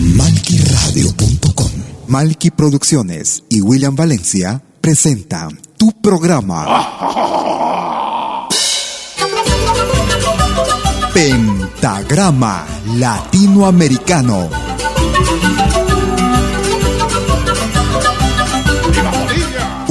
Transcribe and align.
Malquiradio.com 0.00 1.70
Malqui 2.08 2.50
Producciones 2.50 3.44
y 3.50 3.60
William 3.60 3.94
Valencia 3.94 4.62
presentan 4.80 5.60
tu 5.76 5.92
programa. 6.00 6.64
Pentagrama 11.12 12.66
Latinoamericano. 12.96 14.48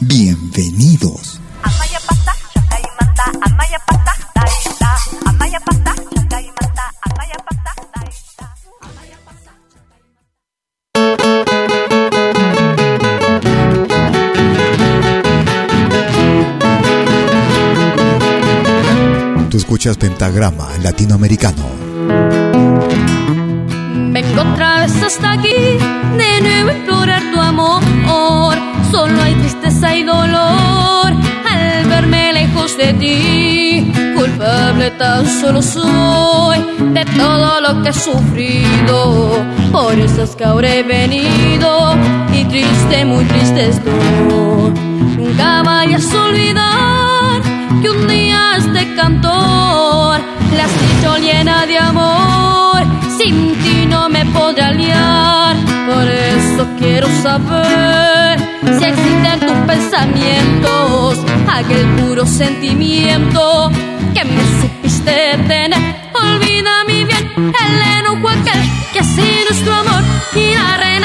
Bienvenidos. 0.00 1.40
Tú 19.50 19.56
escuchas 19.56 19.96
Pentagrama 19.96 20.68
Latinoamericano. 20.82 21.64
Vengo 24.12 24.42
otra 24.42 24.80
vez 24.80 25.02
hasta 25.02 25.32
aquí, 25.32 25.78
de 26.16 26.40
nuevo 26.42 26.70
a 26.70 26.72
implorar 26.74 27.22
tu 27.32 27.40
amor. 27.40 27.82
Solo 28.90 29.22
hay 29.22 29.34
tristeza 29.34 29.96
y 29.96 30.04
dolor 30.04 31.12
al 31.50 31.84
verme 31.88 32.32
lejos 32.32 32.76
de 32.76 32.92
ti. 32.94 33.92
Culpable 34.16 34.90
tan 34.92 35.26
solo 35.26 35.60
soy 35.60 36.58
de 36.92 37.04
todo 37.04 37.60
lo 37.60 37.82
que 37.82 37.90
he 37.90 37.92
sufrido. 37.92 39.44
Por 39.72 39.98
eso 39.98 40.22
es 40.22 40.36
que 40.36 40.44
he 40.44 40.82
venido 40.82 41.94
y 42.32 42.44
triste, 42.44 43.04
muy 43.04 43.24
triste 43.24 43.68
estoy. 43.70 44.72
Nunca 45.18 45.62
vayas 45.62 46.12
a 46.12 46.22
olvidar 46.22 47.42
que 47.82 47.90
un 47.90 48.06
día 48.06 48.56
este 48.56 48.94
cantor 48.94 50.20
la 50.56 50.64
has 50.64 50.72
dicho 50.80 51.16
llena 51.18 51.66
de 51.66 51.78
amor. 51.78 52.65
Sin 53.26 53.58
ti 53.60 53.86
no 53.86 54.08
me 54.08 54.24
podré 54.26 54.62
aliar, 54.62 55.56
por 55.88 56.06
eso 56.06 56.64
quiero 56.78 57.08
saber 57.24 58.38
si 58.78 58.84
existen 58.84 59.40
tus 59.40 59.58
pensamientos, 59.66 61.18
aquel 61.52 61.84
puro 61.96 62.24
sentimiento 62.24 63.72
que 64.14 64.24
me 64.24 64.40
supiste 64.60 65.38
tener. 65.48 65.96
Olvida 66.14 66.84
mi 66.86 67.02
bien 67.04 67.32
el 67.36 67.82
enojo 67.98 68.28
aquel 68.28 68.62
que 68.92 69.00
así 69.00 69.28
nuestro 69.48 69.74
amor 69.74 70.04
irá 70.36 70.74
a 70.74 70.95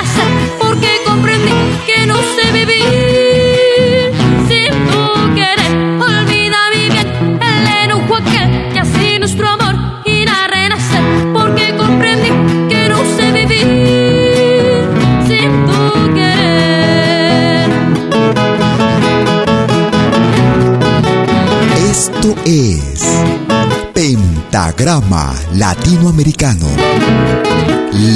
Pentagrama 24.81 25.31
Latinoamericano. 25.57 26.65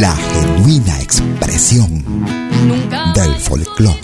La 0.01 0.15
genuina 0.15 0.99
expresión 0.99 2.03
del 3.13 3.35
folclore. 3.35 4.01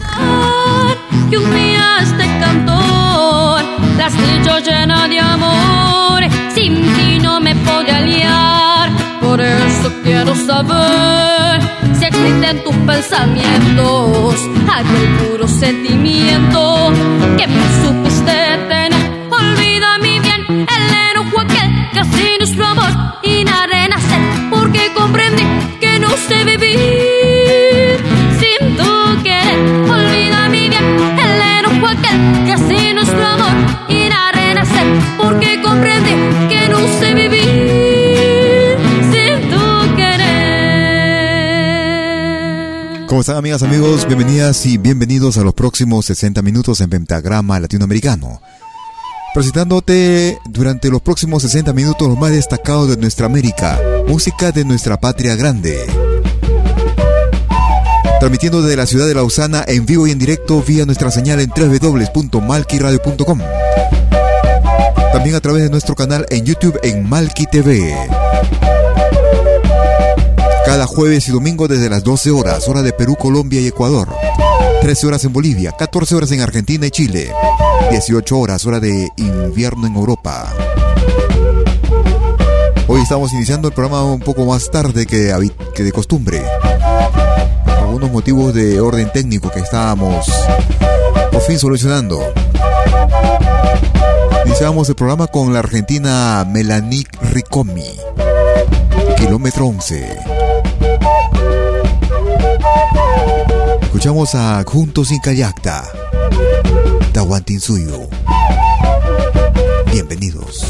que 1.32 1.38
un 1.40 1.56
día 1.56 1.98
este 2.04 2.24
cantor 2.40 3.64
las 3.98 4.14
dicho 4.14 4.60
llena 4.60 5.08
de 5.08 5.20
amor 5.20 6.22
sin 6.54 6.76
ti 6.94 7.18
no 7.20 7.40
me 7.40 7.56
podré 7.56 7.94
aliar 7.94 8.92
por 9.22 9.42
eso 9.42 9.92
quiero 10.04 10.36
saber 10.36 11.62
si 11.98 12.06
existen 12.06 12.64
tus 12.64 12.76
pensamientos 12.76 14.36
aquel 14.72 15.08
puro 15.18 15.48
sentimiento 15.48 16.94
que 17.40 17.48
me 17.48 17.64
supiste 17.84 18.21
que 32.46 32.54
así 32.54 32.94
nuestro 32.94 33.26
amor 33.26 33.52
irá 33.90 34.30
a 34.30 34.32
renacer. 34.32 34.88
Porque 35.18 35.62
comprendí 35.62 36.14
que 36.50 36.70
no 36.70 36.80
sé 37.00 37.14
vivir. 37.14 38.02
¿Cómo 43.12 43.20
están 43.20 43.36
amigas, 43.36 43.62
amigos? 43.62 44.08
Bienvenidas 44.08 44.66
y 44.66 44.78
bienvenidos 44.78 45.38
a 45.38 45.44
los 45.44 45.54
próximos 45.54 46.06
60 46.06 46.42
minutos 46.42 46.80
en 46.80 46.90
Pentagrama 46.90 47.60
Latinoamericano. 47.60 48.42
Presentándote 49.34 50.40
durante 50.46 50.90
los 50.90 51.02
próximos 51.02 51.42
60 51.42 51.74
minutos 51.74 52.08
los 52.08 52.18
más 52.18 52.32
destacados 52.32 52.88
de 52.88 52.96
nuestra 52.96 53.26
América, 53.26 53.82
música 54.08 54.54
de 54.54 54.64
nuestra 54.64 54.98
patria 54.98 55.36
grande. 55.36 56.11
Transmitiendo 58.22 58.62
desde 58.62 58.78
la 58.78 58.86
ciudad 58.86 59.08
de 59.08 59.16
Lausana 59.16 59.66
en 59.68 59.84
vivo 59.88 60.06
y 60.06 60.12
en 60.12 60.20
directo 60.20 60.62
vía 60.62 60.86
nuestra 60.86 61.10
señal 61.10 61.40
en 61.40 61.50
www.malquiradio.com. 61.50 63.40
También 65.12 65.36
a 65.36 65.40
través 65.40 65.64
de 65.64 65.72
nuestro 65.72 65.96
canal 65.96 66.28
en 66.30 66.46
YouTube 66.46 66.80
en 66.84 67.10
Malqui 67.10 67.48
TV. 67.48 67.98
Cada 70.68 70.86
jueves 70.86 71.28
y 71.30 71.32
domingo 71.32 71.68
desde 71.68 71.90
las 71.90 72.04
12 72.04 72.30
horas, 72.30 72.70
hora 72.70 72.84
de 72.84 72.94
Perú, 72.94 73.16
Colombia 73.16 73.60
y 73.60 73.66
Ecuador. 73.66 74.10
13 74.82 75.08
horas 75.08 75.26
en 75.26 75.34
Bolivia, 75.34 75.72
14 75.72 76.14
horas 76.14 76.32
en 76.32 76.42
Argentina 76.42 76.86
y 76.86 76.92
Chile. 76.92 77.34
18 77.90 78.38
horas, 78.38 78.64
hora 78.68 78.80
de 78.80 79.10
invierno 79.18 79.88
en 79.88 79.96
Europa. 79.96 80.54
Hoy 82.86 83.02
estamos 83.02 83.34
iniciando 83.34 83.70
el 83.70 83.74
programa 83.74 84.04
un 84.04 84.20
poco 84.20 84.46
más 84.46 84.70
tarde 84.70 85.08
que, 85.08 85.36
que 85.74 85.84
de 85.84 85.92
costumbre. 85.92 86.44
Algunos 88.02 88.14
motivos 88.16 88.54
de 88.56 88.82
orden 88.82 89.12
técnico 89.12 89.52
que 89.52 89.60
estábamos 89.60 90.26
por 91.32 91.40
fin 91.42 91.60
solucionando. 91.60 92.20
Iniciamos 94.44 94.90
el 94.90 94.96
programa 94.96 95.28
con 95.28 95.54
la 95.54 95.60
argentina 95.60 96.44
Melanie 96.50 97.06
Ricomi. 97.32 97.86
Kilómetro 99.18 99.68
11. 99.68 100.18
Escuchamos 103.84 104.34
a 104.34 104.64
Juntos 104.66 105.10
sin 105.10 105.20
Kayakta. 105.20 105.84
Tahuantinsuyo. 107.14 108.10
Bienvenidos. 109.92 110.66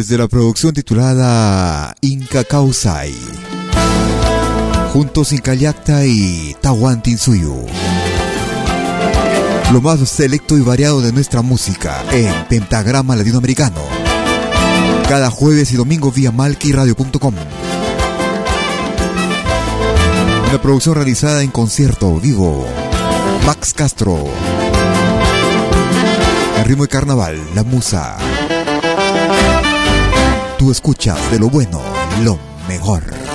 desde 0.00 0.16
la 0.16 0.28
producción 0.28 0.72
titulada 0.72 1.94
Inca 2.00 2.42
Kausai. 2.42 3.14
Juntos 4.94 5.32
Incayacta 5.32 6.06
y 6.06 6.56
Tahuantinsuyo. 6.62 7.54
Lo 9.70 9.82
más 9.82 10.00
selecto 10.08 10.56
y 10.56 10.62
variado 10.62 11.02
de 11.02 11.12
nuestra 11.12 11.42
música 11.42 12.02
en 12.12 12.32
Pentagrama 12.46 13.14
Latinoamericano. 13.14 13.82
Cada 15.06 15.30
jueves 15.30 15.70
y 15.72 15.76
domingo 15.76 16.10
vía 16.10 16.32
malquiradio.com. 16.32 17.34
Una 20.48 20.62
producción 20.62 20.94
realizada 20.94 21.42
en 21.42 21.50
concierto 21.50 22.18
vivo. 22.18 22.66
Max 23.44 23.74
Castro. 23.74 24.24
El 26.56 26.64
ritmo 26.64 26.84
de 26.84 26.88
carnaval, 26.88 27.38
la 27.54 27.64
musa. 27.64 28.16
Escuchas 30.70 31.30
de 31.32 31.38
lo 31.38 31.50
bueno, 31.50 31.80
lo 32.22 32.38
mejor. 32.68 33.29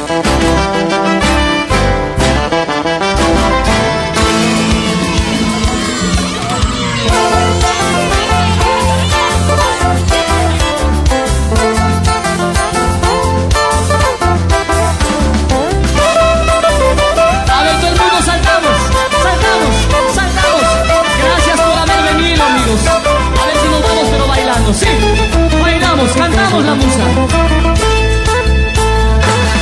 Vamos 26.46 26.64
la 26.64 26.76
musa. 26.76 27.06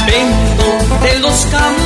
Vengo 0.05 0.99
de 1.01 1.19
los 1.19 1.45
campos 1.45 1.82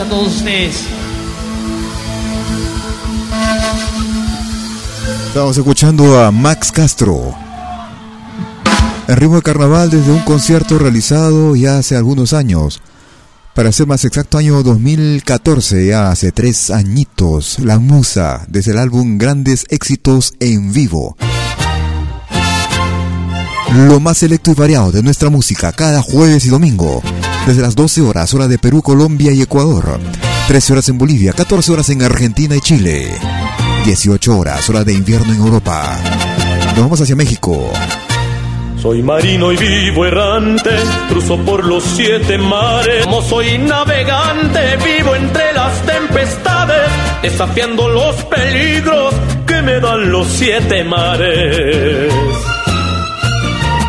A 0.00 0.04
todos 0.08 0.36
ustedes. 0.36 0.84
Estamos 5.26 5.58
escuchando 5.58 6.18
a 6.18 6.30
Max 6.30 6.72
Castro. 6.72 7.34
En 9.06 9.16
ritmo 9.16 9.36
de 9.36 9.42
carnaval 9.42 9.90
desde 9.90 10.10
un 10.10 10.20
concierto 10.20 10.78
realizado 10.78 11.54
ya 11.56 11.76
hace 11.76 11.94
algunos 11.94 12.32
años. 12.32 12.80
Para 13.54 13.70
ser 13.70 13.86
más 13.86 14.06
exacto, 14.06 14.38
año 14.38 14.62
2014, 14.62 15.86
ya 15.86 16.10
hace 16.10 16.32
tres 16.32 16.70
añitos, 16.70 17.58
La 17.58 17.78
Musa, 17.78 18.46
desde 18.48 18.70
el 18.72 18.78
álbum 18.78 19.18
Grandes 19.18 19.66
Éxitos 19.68 20.32
en 20.40 20.72
Vivo. 20.72 21.18
Lo 23.88 24.00
más 24.00 24.16
selecto 24.16 24.52
y 24.52 24.54
variado 24.54 24.90
de 24.90 25.02
nuestra 25.02 25.28
música 25.28 25.70
cada 25.72 26.00
jueves 26.00 26.46
y 26.46 26.48
domingo 26.48 27.02
desde 27.46 27.62
las 27.62 27.74
12 27.74 28.02
horas, 28.02 28.32
hora 28.34 28.48
de 28.48 28.58
Perú, 28.58 28.82
Colombia 28.82 29.32
y 29.32 29.42
Ecuador. 29.42 29.98
13 30.48 30.72
horas 30.72 30.88
en 30.88 30.98
Bolivia, 30.98 31.32
14 31.32 31.72
horas 31.72 31.88
en 31.90 32.02
Argentina 32.02 32.56
y 32.56 32.60
Chile. 32.60 33.08
18 33.84 34.38
horas, 34.38 34.68
hora 34.70 34.84
de 34.84 34.92
invierno 34.92 35.32
en 35.32 35.40
Europa. 35.40 35.98
Nos 36.66 36.80
vamos 36.80 37.00
hacia 37.00 37.16
México. 37.16 37.70
Soy 38.80 39.02
marino 39.02 39.52
y 39.52 39.56
vivo 39.56 40.06
errante, 40.06 40.70
cruzo 41.08 41.36
por 41.38 41.64
los 41.64 41.84
siete 41.84 42.36
mares. 42.38 43.04
Como 43.04 43.22
soy 43.22 43.58
navegante, 43.58 44.76
vivo 44.76 45.14
entre 45.14 45.52
las 45.52 45.80
tempestades, 45.82 46.90
desafiando 47.22 47.88
los 47.88 48.16
peligros 48.24 49.14
que 49.46 49.62
me 49.62 49.78
dan 49.80 50.10
los 50.10 50.26
siete 50.26 50.82
mares. 50.82 52.12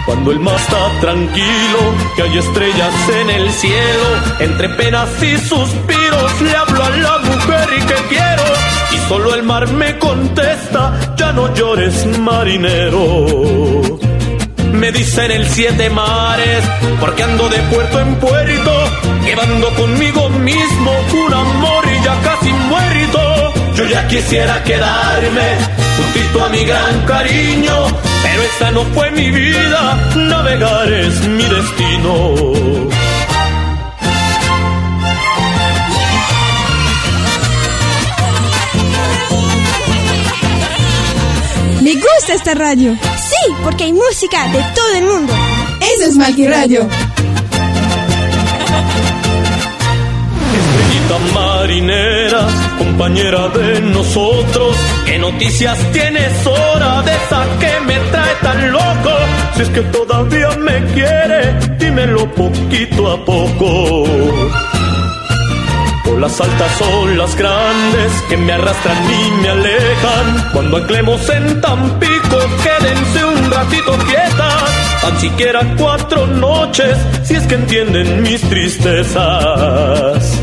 Cuando 0.05 0.31
el 0.31 0.39
mar 0.39 0.55
está 0.55 0.99
tranquilo, 0.99 1.79
que 2.15 2.21
hay 2.23 2.37
estrellas 2.37 2.93
en 3.21 3.29
el 3.29 3.51
cielo, 3.51 4.07
entre 4.39 4.69
penas 4.69 5.09
y 5.23 5.37
suspiros 5.37 6.41
le 6.41 6.55
hablo 6.55 6.83
a 6.83 6.89
la 6.89 7.17
mujer 7.19 7.69
y 7.77 7.81
que 7.81 7.95
quiero. 8.09 8.43
Y 8.91 8.97
solo 9.07 9.33
el 9.33 9.43
mar 9.43 9.67
me 9.71 9.97
contesta, 9.99 11.15
ya 11.17 11.31
no 11.31 11.53
llores 11.53 12.05
marinero 12.19 13.83
me 14.83 14.91
dicen 14.91 15.31
el 15.31 15.47
siete 15.47 15.89
mares, 15.89 16.61
porque 16.99 17.23
ando 17.23 17.47
de 17.47 17.57
puerto 17.73 18.01
en 18.01 18.15
puerto, 18.15 18.71
llevando 19.23 19.69
conmigo 19.75 20.29
mismo 20.29 20.91
un 21.25 21.33
amor 21.33 21.85
y 21.85 22.03
ya 22.03 22.19
casi 22.21 22.51
muerto. 22.51 23.53
Yo 23.75 23.85
ya 23.85 24.05
quisiera 24.09 24.61
quedarme 24.63 25.47
juntito 25.95 26.43
a 26.43 26.49
mi 26.49 26.65
gran 26.65 27.05
cariño, 27.05 27.87
pero 28.33 28.45
esta 28.45 28.71
no 28.71 28.83
fue 28.95 29.11
mi 29.11 29.29
vida, 29.29 30.11
navegar 30.15 30.91
es 30.91 31.27
mi 31.27 31.43
destino. 31.43 32.33
Me 41.81 41.93
gusta 41.93 42.33
esta 42.33 42.55
radio 42.55 42.97
porque 43.61 43.83
hay 43.83 43.93
música 43.93 44.47
de 44.47 44.63
todo 44.73 44.95
el 44.95 45.05
mundo. 45.05 45.33
Eso 45.79 46.09
es 46.09 46.15
Malqui 46.15 46.47
Radio. 46.47 46.89
Estrellita 50.59 51.17
marinera, 51.33 52.47
compañera 52.77 53.47
de 53.49 53.81
nosotros, 53.81 54.77
¿qué 55.05 55.19
noticias 55.19 55.77
tienes 55.91 56.45
hora 56.45 57.01
de 57.01 57.11
esa 57.11 57.45
que 57.59 57.79
me 57.85 57.99
trae 58.11 58.35
tan 58.41 58.71
loco? 58.71 59.11
Si 59.55 59.61
es 59.63 59.69
que 59.69 59.81
todavía 59.81 60.49
me 60.57 60.83
quiere, 60.93 61.53
dímelo 61.79 62.29
poquito 62.33 63.11
a 63.11 63.25
poco 63.25 64.05
las 66.23 66.39
altas 66.39 66.81
olas 66.81 67.35
grandes 67.35 68.11
que 68.29 68.37
me 68.37 68.53
arrastran 68.53 68.95
y 69.11 69.31
me 69.41 69.49
alejan. 69.49 70.51
Cuando 70.53 70.77
anclemos 70.77 71.29
en 71.29 71.59
Tampico, 71.59 72.37
quédense 72.63 73.25
un 73.25 73.51
ratito 73.51 73.91
quietas. 74.07 74.71
Tan 75.01 75.19
siquiera 75.19 75.75
cuatro 75.77 76.25
noches, 76.27 76.97
si 77.23 77.35
es 77.35 77.45
que 77.45 77.55
entienden 77.55 78.23
mis 78.23 78.41
tristezas. 78.41 80.42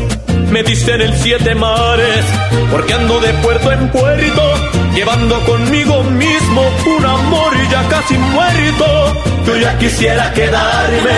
Me 0.51 0.63
dicen 0.63 1.01
el 1.01 1.17
siete 1.17 1.55
mares, 1.55 2.25
porque 2.69 2.93
ando 2.93 3.19
de 3.21 3.33
puerto 3.35 3.71
en 3.71 3.89
puerto, 3.89 4.53
llevando 4.93 5.39
conmigo 5.45 6.03
mismo 6.03 6.61
un 6.97 7.05
amor 7.05 7.53
y 7.55 7.71
ya 7.71 7.87
casi 7.87 8.17
muerto. 8.17 9.23
Yo 9.47 9.55
ya 9.57 9.77
quisiera 9.77 10.31
quedarme, 10.33 11.11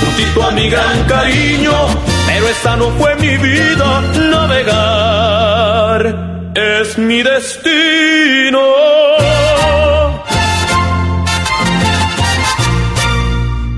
juntito 0.00 0.42
a 0.44 0.50
mi 0.52 0.68
gran 0.68 1.04
cariño, 1.04 1.72
pero 2.26 2.48
esta 2.48 2.76
no 2.76 2.90
fue 2.90 3.16
mi 3.16 3.36
vida, 3.38 4.00
navegar 4.30 5.64
es 6.54 6.98
mi 6.98 7.22
destino. 7.22 8.60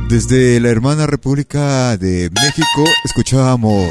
Desde 0.08 0.60
la 0.60 0.68
hermana 0.68 1.06
República 1.06 1.96
de 1.96 2.30
México 2.30 2.84
escuchábamos 3.04 3.90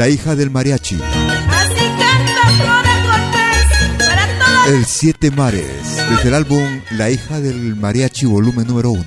La 0.00 0.08
hija 0.08 0.34
del 0.34 0.50
mariachi. 0.50 0.94
Así 0.94 1.84
canta 2.00 2.40
El 4.68 4.86
Siete 4.86 5.30
Mares, 5.30 5.66
desde 6.08 6.28
el 6.28 6.34
álbum 6.36 6.80
La 6.92 7.10
hija 7.10 7.38
del 7.38 7.76
mariachi 7.76 8.24
volumen 8.24 8.66
número 8.66 8.92
1, 8.92 9.04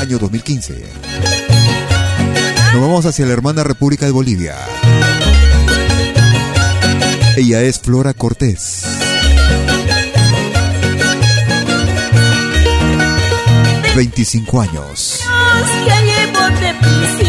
año 0.00 0.18
2015. 0.20 0.92
Nos 2.72 2.80
vamos 2.80 3.04
hacia 3.04 3.26
la 3.26 3.32
hermana 3.32 3.64
República 3.64 4.06
de 4.06 4.12
Bolivia. 4.12 4.54
Ella 7.36 7.62
es 7.62 7.80
Flora 7.80 8.14
Cortés. 8.14 8.84
25 13.96 14.60
años. 14.60 15.18
Noticias 16.30 17.27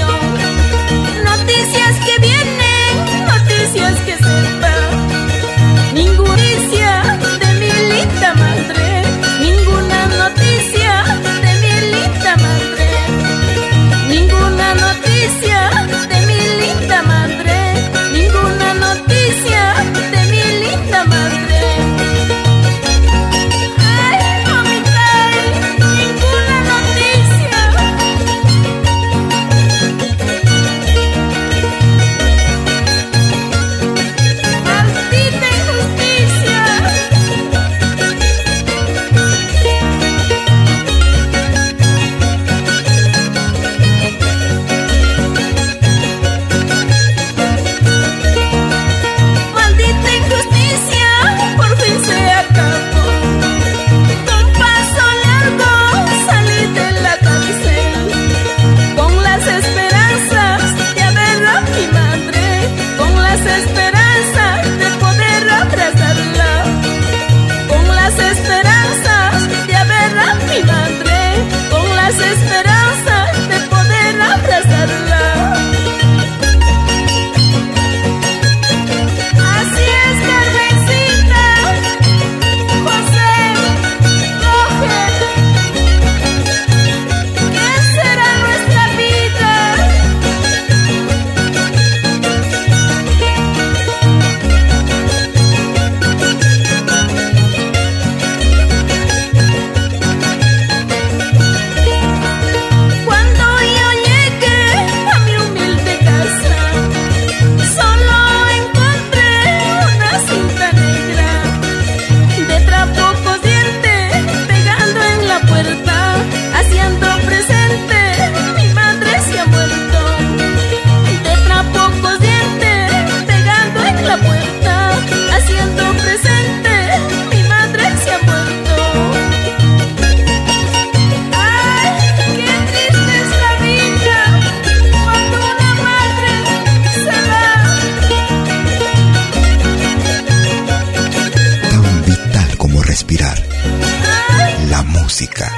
La 144.70 144.84
música, 144.84 145.52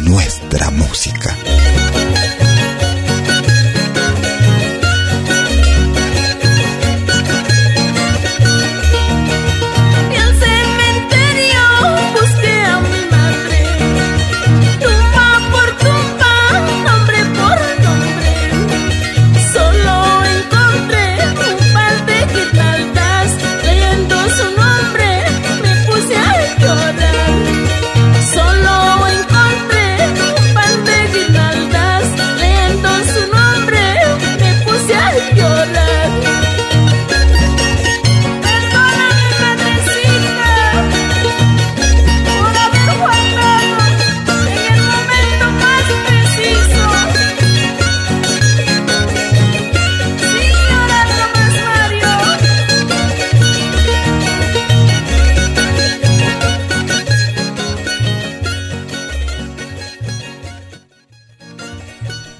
nuestra 0.00 0.70
música. 0.70 1.34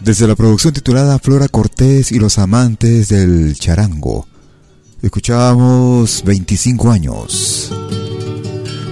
Desde 0.04 0.26
la 0.26 0.34
producción 0.34 0.74
titulada 0.74 1.16
Flora 1.20 1.46
Cortés 1.46 2.10
y 2.10 2.18
los 2.18 2.36
amantes 2.38 3.08
del 3.08 3.54
charango, 3.54 4.26
escuchábamos 5.00 6.24
25 6.24 6.90
años. 6.90 7.72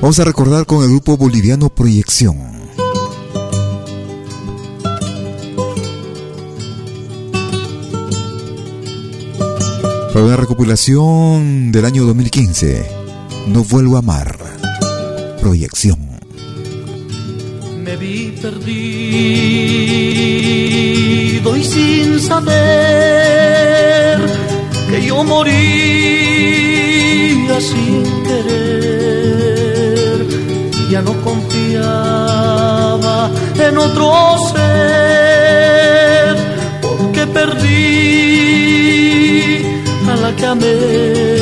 Vamos 0.00 0.20
a 0.20 0.24
recordar 0.24 0.66
con 0.66 0.84
el 0.84 0.90
grupo 0.90 1.16
boliviano 1.16 1.68
Proyección. 1.68 2.38
Para 10.12 10.24
una 10.24 10.36
recopilación 10.36 11.72
del 11.72 11.86
año 11.86 12.04
2015, 12.04 12.86
No 13.48 13.64
vuelvo 13.64 13.96
a 13.96 13.98
amar. 13.98 14.38
Proyección. 15.40 16.09
Me 17.90 17.96
vi 17.96 18.30
perdido 18.40 18.76
y 21.56 21.64
sin 21.64 22.20
saber 22.20 22.54
que 24.88 25.02
yo 25.04 25.24
moría 25.24 25.50
sin 27.60 28.04
querer. 28.28 30.18
Ya 30.88 31.02
no 31.02 31.20
confiaba 31.20 31.68
en 33.58 33.76
otro 33.76 34.36
ser 34.54 36.36
porque 36.80 37.26
perdí 37.26 37.66
a 40.08 40.14
la 40.14 40.30
que 40.36 40.46
amé 40.46 41.39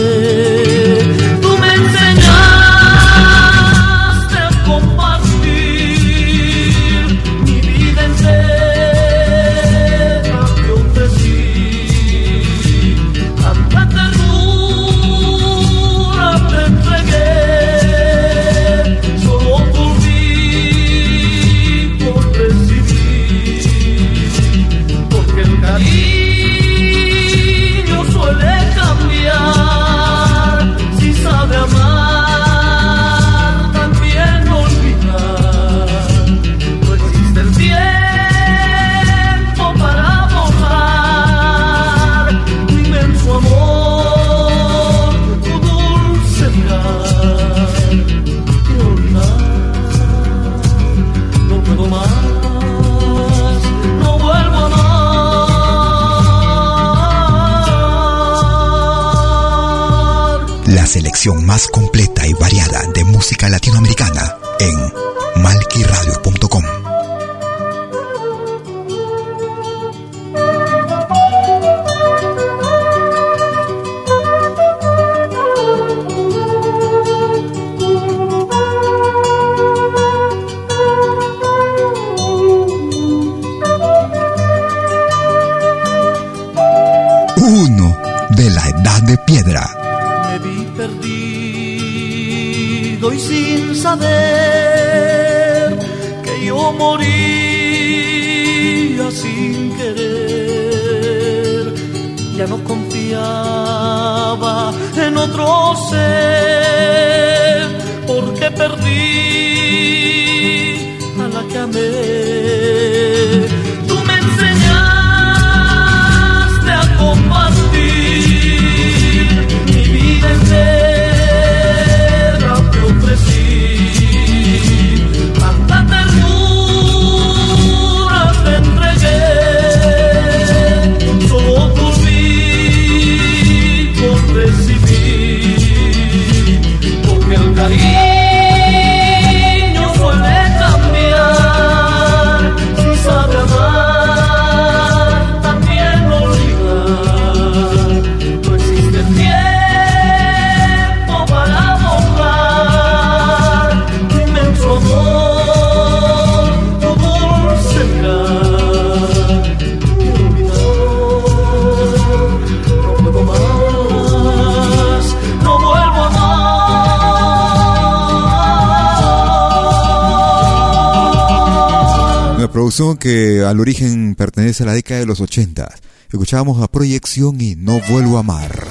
que 172.98 173.44
al 173.44 173.60
origen 173.60 174.14
pertenece 174.14 174.62
a 174.62 174.66
la 174.66 174.72
década 174.72 175.00
de 175.00 175.06
los 175.06 175.20
80. 175.20 175.68
Escuchábamos 176.10 176.62
a 176.62 176.68
Proyección 176.68 177.40
y 177.40 177.54
No 177.56 177.80
Vuelvo 177.88 178.16
a 178.16 178.20
Amar. 178.20 178.66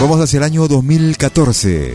Vamos 0.00 0.20
hacia 0.20 0.38
el 0.38 0.42
año 0.44 0.68
2014. 0.68 1.94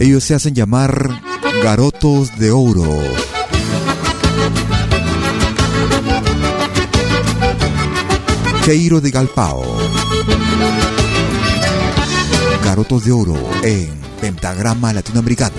Ellos 0.00 0.24
se 0.24 0.34
hacen 0.34 0.54
llamar 0.54 1.22
Garotos 1.62 2.38
de 2.38 2.50
Oro. 2.50 2.88
Cheiro 8.64 9.00
de 9.00 9.10
Galpao. 9.10 9.64
Garotos 12.64 13.04
de 13.04 13.12
Oro 13.12 13.36
en 13.62 13.88
Pentagrama 14.20 14.92
Latinoamericano. 14.92 15.57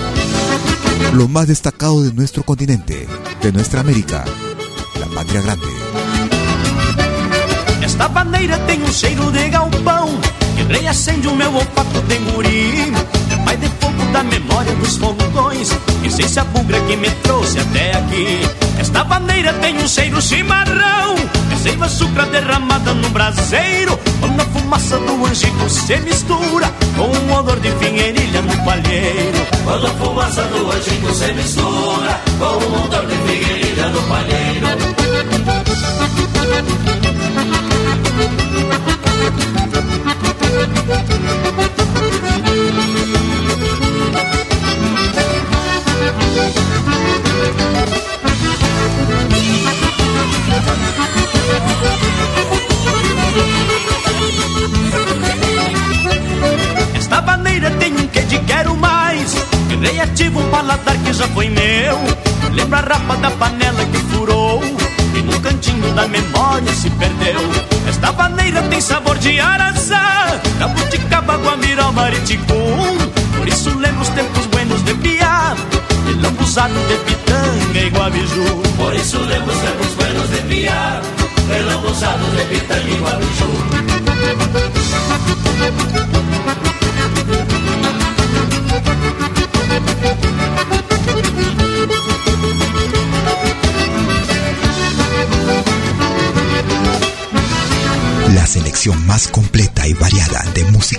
Lo 1.13 1.27
más 1.27 1.47
destacado 1.47 2.03
de 2.03 2.13
nuestro 2.13 2.43
continente, 2.43 3.07
de 3.41 3.51
nuestra 3.51 3.81
América, 3.81 4.23
la 4.99 5.07
patria 5.07 5.41
grande. 5.41 5.67
Esta 7.81 8.07
bandeira 8.07 8.57
tem 8.59 8.81
um 8.83 8.91
cheiro 8.91 9.31
de 9.31 9.49
galpão 9.49 10.07
Que 10.55 10.63
rei 10.71 10.87
acende 10.87 11.27
o 11.27 11.35
meu 11.35 11.53
olfato 11.53 12.01
de 12.07 12.17
guri 12.19 12.93
É 13.31 13.35
pai 13.43 13.57
de 13.57 13.67
fogo 13.79 14.05
da 14.13 14.23
memória 14.23 14.73
dos 14.75 14.95
fogões 14.95 15.69
E 16.03 16.09
sei 16.09 16.27
se 16.27 16.39
a 16.39 16.43
bugra 16.45 16.79
que 16.81 16.95
me 16.95 17.09
trouxe 17.23 17.59
até 17.59 17.97
aqui 17.97 18.41
Esta 18.79 19.03
bandeira 19.03 19.51
tem 19.53 19.75
um 19.77 19.87
cheiro 19.87 20.21
chimarrão 20.21 21.15
seiva 21.61 21.89
sucra 21.89 22.25
derramada 22.25 22.93
no 22.93 23.09
braseiro 23.09 23.97
Quando 24.19 24.41
a 24.41 24.45
fumaça 24.45 24.97
do 24.97 25.25
angico 25.25 25.69
se 25.69 25.97
mistura 25.97 26.73
Com 26.95 27.07
o 27.07 27.37
odor 27.37 27.59
de 27.59 27.71
finherilha 27.73 28.41
no 28.41 28.65
palheiro. 28.65 29.39
Quando 29.63 29.87
a 29.87 29.89
fumaça 29.91 30.43
do 30.43 30.71
angico 30.71 31.13
se 31.13 31.33
mistura 31.33 32.21
Com 32.37 32.45
o 32.45 32.83
odor 32.85 33.05
de 33.05 33.15
finherilha 33.15 33.89
no 33.89 34.01
palheiro 34.03 34.99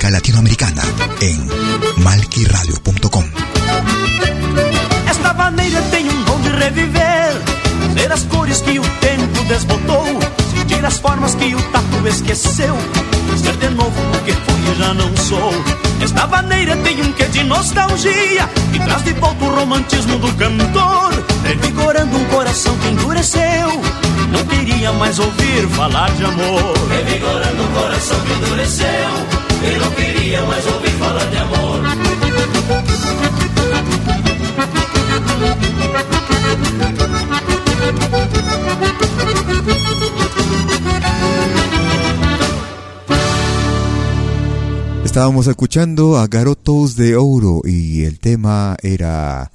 música 0.01 0.11
latinoamericana 0.11 0.83
en 1.21 1.47
malquiradio.com. 2.03 3.25
Esta 5.07 5.35
maneira 5.35 5.83
tem 5.91 6.09
um 6.09 6.25
dom 6.25 6.41
de 6.41 6.49
reviver 6.49 7.33
Ver 7.95 8.11
as 8.11 8.23
cores 8.25 8.63
que 8.63 8.79
o 8.79 8.83
tempo 8.83 9.45
desbotou 9.45 10.07
Sentir 10.55 10.85
as 10.85 10.99
formas 10.99 11.35
que 11.35 11.55
o 11.55 11.63
tato 11.71 12.09
esqueceu 12.09 12.75
Ser 13.43 13.57
de 13.57 13.69
novo 13.75 14.01
o 14.15 14.25
que 14.25 14.33
fui 14.33 14.73
e 14.73 14.79
já 14.79 14.95
não 14.95 15.15
sou 15.17 15.53
Esta 16.03 16.27
maneira 16.27 16.77
tem 16.79 17.03
um 17.03 17.13
quê 17.13 17.25
de 17.25 17.45
nostalgia 17.45 18.49
E 18.73 18.79
traz 18.79 19.05
de 19.05 19.13
volta 19.15 19.45
o 19.45 19.55
romantismo 19.55 20.19
do 20.19 20.33
cantor 20.35 21.00
queria 24.91 24.99
mais 24.99 25.19
ouvir 25.19 25.69
falar 25.69 26.11
de 26.17 26.25
amor 26.25 26.75
Revigorando 26.89 27.63
um 27.63 27.73
coração 27.73 28.21
que 28.25 28.33
endureceu 28.33 28.87
E 29.63 29.79
não 29.79 29.91
queria 29.93 30.43
mais 30.43 30.67
ouvir 30.67 30.91
falar 30.91 31.25
de 31.27 31.37
amor 31.37 31.81
Estábamos 45.05 45.47
escuchando 45.49 46.17
a 46.17 46.27
Garotos 46.27 46.95
de 46.95 47.17
Ouro 47.17 47.63
y 47.65 48.05
el 48.05 48.19
tema 48.21 48.77
era 48.83 49.51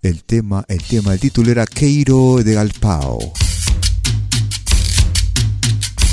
el 0.00 0.22
tema, 0.24 0.64
el 0.68 0.82
tema, 0.82 1.14
el 1.14 1.20
título 1.20 1.50
era 1.50 1.66
Queiro 1.66 2.42
de 2.42 2.54
Galpao. 2.54 3.41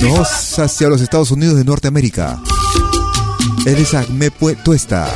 Nos 0.02 0.60
hacia 0.60 0.88
los 0.88 1.02
Estados 1.02 1.32
Unidos 1.32 1.58
de 1.58 1.66
Norteamérica. 1.66 2.40
Él 3.66 3.76
es 3.76 3.94
Agme 3.94 4.32
Tuesta, 4.32 5.08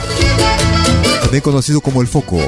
también 1.22 1.42
conocido 1.42 1.80
como 1.80 2.02
El 2.02 2.08
Foco. 2.08 2.40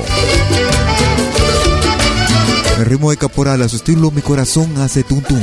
El 2.78 2.86
ritmo 2.86 3.10
de 3.12 3.17
caporal 3.17 3.62
a 3.62 3.69
su 3.69 3.78
estilo 3.78 4.12
Mi 4.12 4.21
Corazón 4.21 4.78
hace 4.80 5.04
tum 5.04 5.21
tum. 5.21 5.41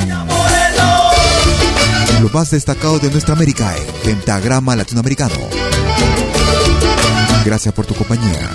Lo 2.20 2.28
más 2.28 2.50
destacado 2.50 2.98
de 2.98 3.10
nuestra 3.10 3.34
América 3.34 3.74
en 3.76 3.86
Pentagrama 4.02 4.76
Latinoamericano. 4.76 5.34
Gracias 7.44 7.72
por 7.74 7.86
tu 7.86 7.94
compañía. 7.94 8.50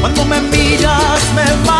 Cuando 0.00 0.24
me 0.24 0.40
miras 0.42 1.20
me 1.34 1.75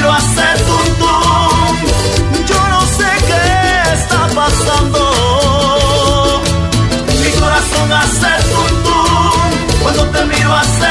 Cuando 0.00 0.14
te 0.14 0.14
miro 0.14 0.14
hace 0.14 0.46
tum. 0.64 2.46
Yo 2.46 2.68
no 2.68 2.80
sé 2.86 3.10
qué 3.28 3.42
está 3.92 4.20
pasando. 4.34 5.00
Mi 7.22 7.30
corazón 7.38 7.92
hace 7.92 8.32
tum. 8.50 9.82
Cuando 9.82 10.02
te 10.06 10.24
miro 10.24 10.54
hace 10.54 10.89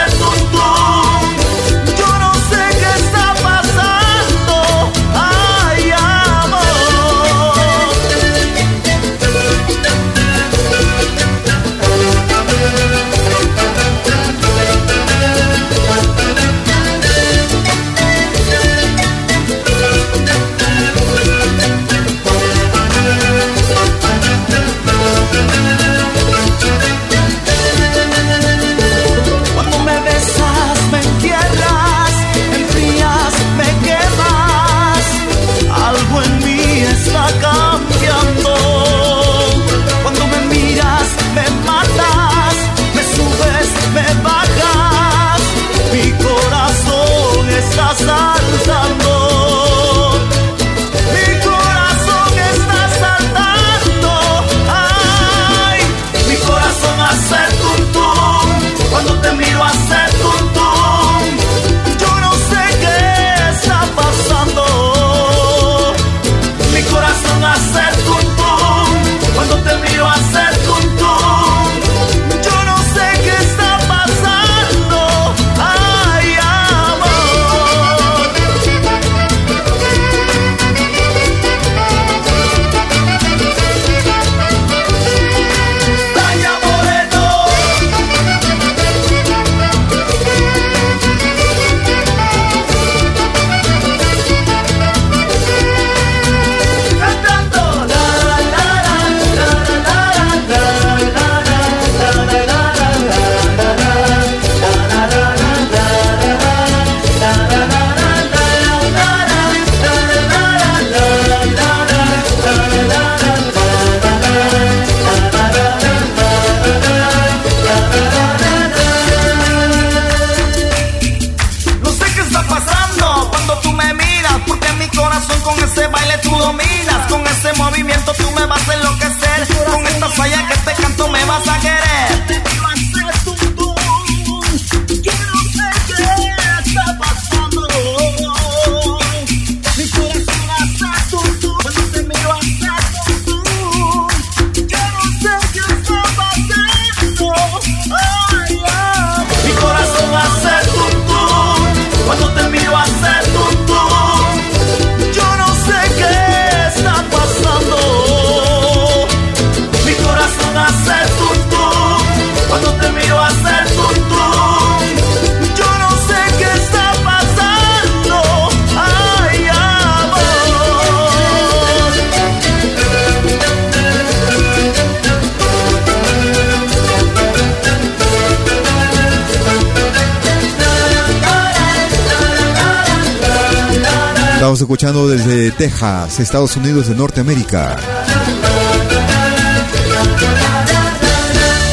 Estamos 184.49 184.61
escuchando 184.61 185.07
desde 185.07 185.51
Texas, 185.51 186.19
Estados 186.19 186.57
Unidos 186.57 186.87
de 186.87 186.95
Norteamérica. 186.95 187.77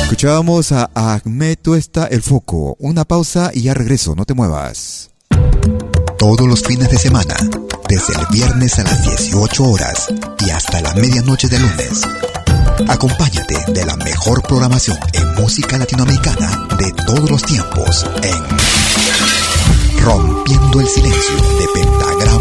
Escuchábamos 0.03 0.73
a 0.73 0.91
Ahmed 0.95 1.57
Tuesta 1.63 2.07
El 2.07 2.21
Foco. 2.21 2.77
Una 2.79 3.07
pausa 3.07 3.51
y 3.55 3.63
ya 3.63 3.73
regreso, 3.73 4.15
no 4.15 4.27
te 4.27 4.35
muevas. 4.35 5.09
Todos 6.19 6.47
los 6.47 6.63
fines 6.65 6.91
de 6.91 6.99
semana, 6.99 7.35
desde 7.89 8.13
el 8.13 8.27
viernes 8.31 8.79
a 8.79 8.83
las 8.83 9.03
18 9.05 9.65
horas 9.65 10.09
y 10.47 10.51
hasta 10.51 10.83
la 10.83 10.93
medianoche 10.97 11.49
de 11.49 11.59
lunes. 11.59 12.03
Acompáñate 12.89 13.73
de 13.73 13.87
la 13.87 13.97
mejor 13.97 14.43
programación 14.43 14.99
en 15.15 15.35
música 15.37 15.79
latinoamericana 15.79 16.69
de 16.79 16.93
todos 17.07 17.31
los 17.31 17.43
tiempos 17.43 18.05
en 18.23 18.77
Rompiendo 20.07 20.81
el 20.81 20.87
silencio 20.87 21.37
de 21.59 21.67
Pentagrama 21.75 22.26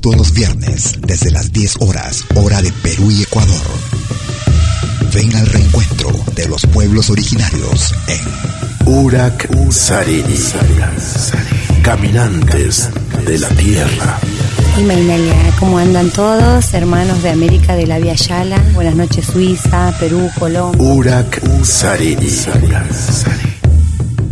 Todos 0.00 0.16
los 0.16 0.32
viernes 0.32 0.94
desde 1.00 1.30
las 1.30 1.52
10 1.52 1.76
horas, 1.80 2.24
hora 2.34 2.62
de 2.62 2.72
Perú 2.72 3.10
y 3.10 3.22
Ecuador. 3.22 3.66
Ven 5.12 5.34
al 5.36 5.46
reencuentro 5.46 6.10
de 6.34 6.48
los 6.48 6.66
pueblos 6.66 7.10
originarios 7.10 7.94
en 8.08 8.88
Urak 8.92 9.48
Sariri. 9.70 10.38
Caminantes 11.82 12.88
de 13.26 13.38
la 13.38 13.48
Tierra. 13.48 14.18
Y 14.78 14.82
Mainalia, 14.82 15.34
¿cómo 15.58 15.78
andan 15.78 16.10
todos? 16.10 16.72
Hermanos 16.72 17.22
de 17.22 17.30
América 17.30 17.74
de 17.74 17.86
la 17.86 17.98
Via 17.98 18.14
Yala. 18.14 18.58
Buenas 18.74 18.94
noches, 18.94 19.26
Suiza, 19.26 19.94
Perú, 19.98 20.30
Colombia. 20.38 20.80
Urak 20.80 21.42
Sariri. 21.64 22.30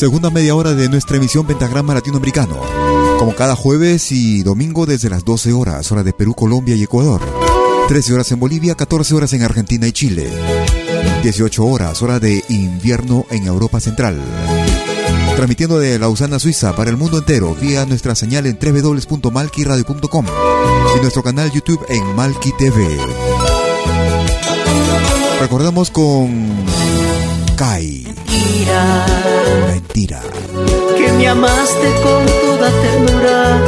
Segunda 0.00 0.30
media 0.30 0.54
hora 0.54 0.72
de 0.72 0.88
nuestra 0.88 1.18
emisión 1.18 1.46
Pentagrama 1.46 1.92
Latinoamericano. 1.92 2.58
Como 3.18 3.34
cada 3.34 3.54
jueves 3.54 4.12
y 4.12 4.42
domingo 4.42 4.86
desde 4.86 5.10
las 5.10 5.26
12 5.26 5.52
horas, 5.52 5.92
hora 5.92 6.02
de 6.02 6.14
Perú, 6.14 6.32
Colombia 6.32 6.74
y 6.74 6.82
Ecuador. 6.82 7.20
13 7.86 8.14
horas 8.14 8.32
en 8.32 8.40
Bolivia, 8.40 8.74
14 8.74 9.14
horas 9.14 9.34
en 9.34 9.42
Argentina 9.42 9.86
y 9.86 9.92
Chile. 9.92 10.30
18 11.22 11.66
horas, 11.66 12.00
hora 12.00 12.18
de 12.18 12.42
invierno 12.48 13.26
en 13.28 13.46
Europa 13.46 13.78
Central. 13.78 14.18
Transmitiendo 15.36 15.78
de 15.78 15.98
Lausana, 15.98 16.38
Suiza, 16.38 16.74
para 16.74 16.88
el 16.88 16.96
mundo 16.96 17.18
entero, 17.18 17.54
vía 17.60 17.84
nuestra 17.84 18.14
señal 18.14 18.46
en 18.46 18.58
www.malquiradio.com 18.58 20.26
y 20.96 21.00
nuestro 21.02 21.22
canal 21.22 21.50
YouTube 21.50 21.84
en 21.90 22.16
Malqui 22.16 22.52
TV. 22.56 22.88
Recordamos 25.42 25.90
con 25.90 26.48
Kai. 27.54 28.09
Mentira. 28.40 28.82
Mentira. 29.68 30.20
Que 30.96 31.12
me 31.12 31.28
amaste 31.28 31.88
con 32.02 32.24
toda 32.26 32.70
ternura 32.82 33.58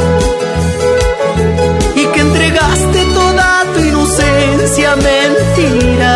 y 1.95 2.05
que 2.07 2.19
entregaste 2.19 3.05
toda 3.13 3.65
tu 3.73 3.79
inocencia. 3.81 4.95
Mentira. 4.95 6.15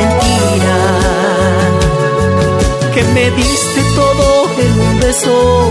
Mentira. 0.00 0.78
Que 2.92 3.02
me 3.14 3.30
diste 3.30 3.80
todo 3.94 4.50
en 4.58 4.80
un 4.80 5.00
beso 5.00 5.70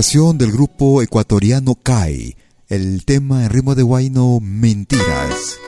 Del 0.00 0.50
grupo 0.50 1.02
ecuatoriano 1.02 1.74
Kai, 1.74 2.34
el 2.70 3.04
tema 3.04 3.44
en 3.44 3.50
ritmo 3.50 3.74
de 3.74 3.82
guayno 3.82 4.40
Mentiras. 4.40 5.58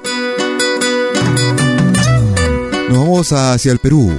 Nos 2.88 2.98
vamos 2.98 3.32
hacia 3.32 3.72
el 3.72 3.78
Perú. 3.78 4.10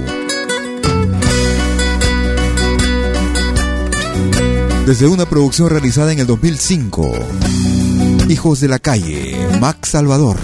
Desde 4.86 5.08
una 5.08 5.28
producción 5.28 5.68
realizada 5.68 6.12
en 6.12 6.20
el 6.20 6.28
2005. 6.28 7.12
Hijos 8.28 8.60
de 8.60 8.68
la 8.68 8.78
calle, 8.78 9.36
Max 9.60 9.88
Salvador. 9.88 10.36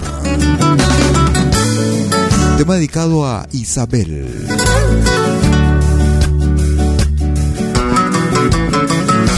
Tema 2.57 2.75
dedicado 2.75 3.25
a 3.25 3.47
Isabel. 3.53 4.40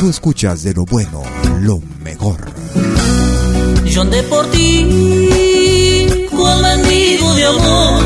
Tú 0.03 0.09
escuchas 0.09 0.63
de 0.63 0.73
lo 0.73 0.83
bueno, 0.83 1.23
lo 1.61 1.79
mejor. 2.03 2.35
Yo 3.85 4.01
andé 4.01 4.21
por 4.23 4.45
ti, 4.51 6.27
cual 6.29 6.61
mendigo 6.61 7.33
de 7.35 7.45
amor, 7.45 8.03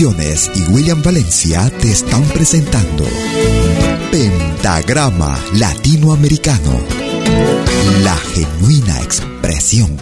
Y 0.00 0.62
William 0.70 1.02
Valencia 1.02 1.68
te 1.80 1.90
están 1.90 2.22
presentando 2.28 3.04
Pentagrama 4.12 5.36
Latinoamericano, 5.54 6.78
la 8.04 8.14
genuina 8.14 9.02
expresión 9.02 9.96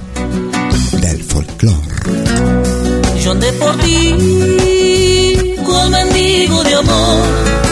del 1.01 1.25
folclore. 1.25 1.79
Yo 3.25 3.33
andé 3.33 3.51
cual 5.65 5.91
mendigo 5.91 6.63
de 6.63 6.75
amor, 6.75 7.66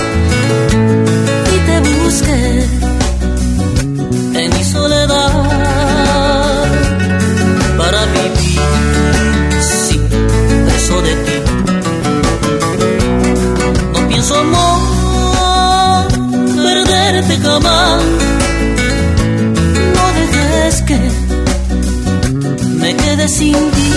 sin 23.35 23.53
ti 23.53 23.91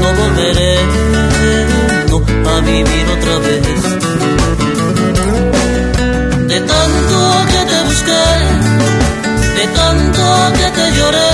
no 0.00 0.08
volveré 0.20 0.74
no, 2.10 2.16
a 2.52 2.60
vivir 2.60 3.04
otra 3.16 3.34
vez. 3.46 3.82
De 6.52 6.58
tanto 6.72 7.16
que 7.50 7.60
te 7.70 7.78
busqué, 7.88 8.26
de 9.58 9.66
tanto 9.78 10.22
que 10.58 10.68
te 10.76 10.84
lloré, 10.96 11.32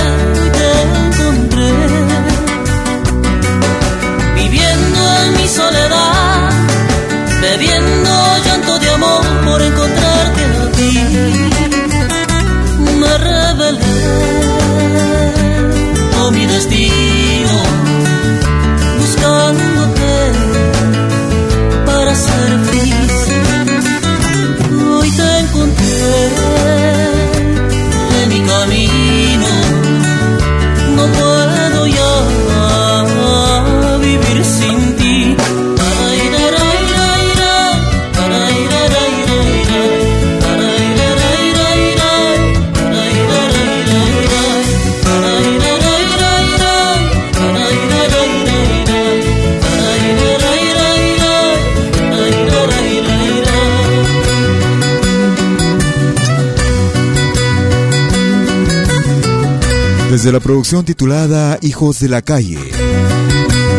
Desde 60.20 60.32
la 60.32 60.40
producción 60.40 60.84
titulada 60.84 61.58
Hijos 61.62 61.98
de 62.00 62.08
la 62.10 62.20
Calle, 62.20 62.58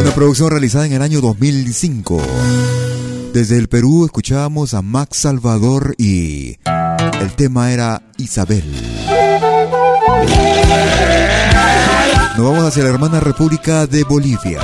una 0.01 0.09
producción 0.15 0.49
realizada 0.49 0.87
en 0.87 0.93
el 0.93 1.03
año 1.03 1.21
2005. 1.21 2.19
Desde 3.31 3.59
el 3.59 3.67
Perú 3.67 4.05
escuchábamos 4.05 4.73
a 4.73 4.81
Max 4.81 5.17
Salvador 5.17 5.93
y 5.99 6.57
el 7.21 7.35
tema 7.35 7.71
era 7.71 8.01
Isabel. 8.17 8.63
Nos 12.35 12.43
vamos 12.43 12.63
hacia 12.65 12.85
la 12.85 12.89
hermana 12.89 13.19
República 13.19 13.85
de 13.85 14.03
Bolivia. 14.03 14.61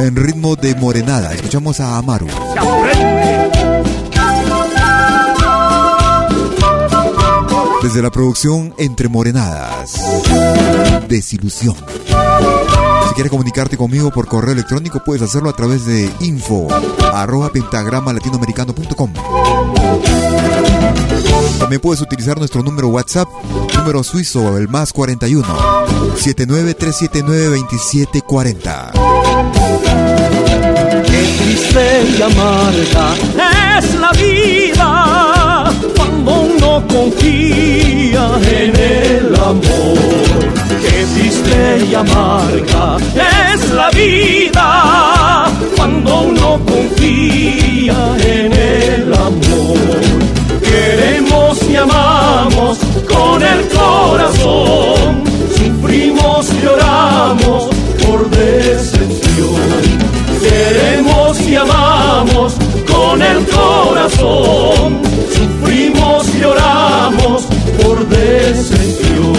En 0.00 0.16
ritmo 0.16 0.56
de 0.56 0.74
morenada, 0.74 1.32
escuchamos 1.32 1.78
a 1.78 1.96
Amaru. 1.96 2.26
Desde 7.82 8.00
la 8.00 8.10
producción 8.10 8.74
Entre 8.78 9.08
Morenadas. 9.08 10.00
Desilusión. 11.08 11.74
Si 13.08 13.14
quieres 13.14 13.30
comunicarte 13.30 13.76
conmigo 13.76 14.10
por 14.10 14.26
correo 14.26 14.52
electrónico, 14.52 15.02
puedes 15.04 15.22
hacerlo 15.22 15.50
a 15.50 15.52
través 15.52 15.84
de 15.84 16.10
info 16.20 16.68
arroba. 17.12 17.50
También 21.58 21.80
puedes 21.80 22.00
utilizar 22.00 22.38
nuestro 22.38 22.62
número 22.62 22.88
WhatsApp, 22.88 23.28
número 23.76 24.02
suizo, 24.02 24.56
el 24.56 24.68
más 24.68 24.92
41 24.92 25.46
79379 26.16 27.56
2740. 27.58 28.92
Qué 31.06 31.36
triste 31.38 32.04
y 32.08 32.22
es 33.78 33.94
la 33.94 34.12
vida 34.12 35.72
cuando 35.96 36.41
uno 36.62 36.86
confía 36.86 38.24
en 38.50 38.72
el 38.76 39.34
amor. 39.34 40.38
Qué 40.80 41.06
triste 41.14 41.86
y 41.90 41.94
amarga 41.94 42.96
es 43.54 43.70
la 43.72 43.90
vida 43.90 45.50
cuando 45.76 46.20
uno 46.22 46.60
confía 46.64 47.96
en 48.18 48.52
el 48.52 49.12
amor. 49.12 50.00
Queremos 50.62 51.62
y 51.68 51.76
amamos 51.76 52.78
con 53.12 53.42
el 53.42 53.68
corazón, 53.68 55.24
sufrimos 55.56 56.48
y 56.52 56.64
lloramos 56.64 57.64
por 58.06 58.30
decepción. 58.30 59.82
Queremos 60.40 61.40
y 61.40 61.56
amamos 61.56 62.54
con 63.02 63.20
el 63.20 63.44
corazón, 63.46 65.00
sufrimos 65.36 66.28
y 66.34 66.40
lloramos 66.40 67.42
por 67.80 67.96
decepción. 68.08 69.34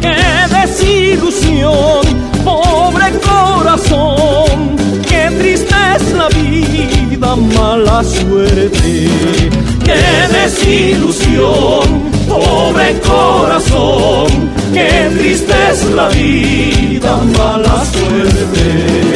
¡Qué 0.00 0.22
desilusión, 0.56 2.02
pobre 2.44 3.08
corazón! 3.30 4.76
¡Qué 5.08 5.22
triste 5.38 5.74
es 5.96 6.12
la 6.20 6.28
vida, 6.28 7.36
mala 7.36 8.02
suerte! 8.04 9.08
¡Qué 9.88 10.04
desilusión, 10.38 11.84
pobre 12.28 12.88
corazón! 13.00 14.28
¡Qué 14.72 15.10
triste 15.18 15.54
es 15.70 15.84
la 15.98 16.08
vida, 16.08 17.16
mala 17.38 17.84
suerte! 17.94 19.15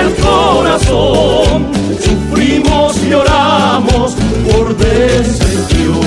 El 0.00 0.14
corazón, 0.16 1.66
sufrimos 2.04 2.96
y 3.04 3.10
lloramos 3.10 4.14
por 4.46 4.76
decepción. 4.76 6.00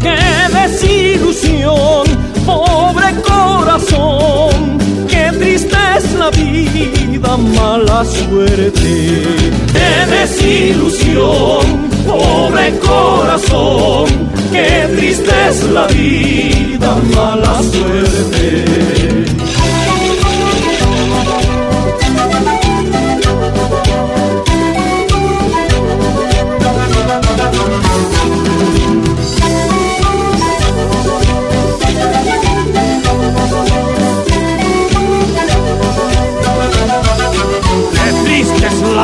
¡Qué 0.00 0.18
desilusión, 0.58 2.04
pobre 2.44 3.08
corazón! 3.22 4.78
¡Qué 5.08 5.30
triste 5.38 5.76
es 5.96 6.12
la 6.14 6.30
vida, 6.30 7.36
mala 7.36 8.04
suerte! 8.04 9.22
¡Qué 9.72 9.92
desilusión, 10.16 11.64
pobre 12.06 12.78
corazón! 12.78 14.06
¡Qué 14.52 14.88
triste 14.96 15.32
es 15.48 15.62
la 15.70 15.86
vida, 15.86 16.96
mala 17.14 17.62
suerte! 17.62 18.71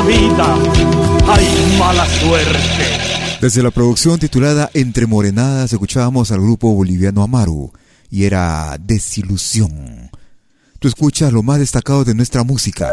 Vida, 0.09 0.55
hay 1.29 1.77
mala 1.79 2.07
suerte. 2.07 2.59
Desde 3.41 3.63
la 3.63 3.71
producción 3.71 4.19
titulada 4.19 4.71
Entre 4.73 5.07
Morenadas 5.07 5.73
escuchábamos 5.73 6.33
al 6.33 6.41
grupo 6.41 6.73
boliviano 6.75 7.23
Amaru 7.23 7.71
y 8.11 8.25
era 8.25 8.77
Desilusión. 8.81 10.11
Tú 10.79 10.89
escuchas 10.89 11.33
lo 11.33 11.43
más 11.43 11.59
destacado 11.59 12.05
de 12.05 12.15
nuestra 12.15 12.43
música. 12.43 12.93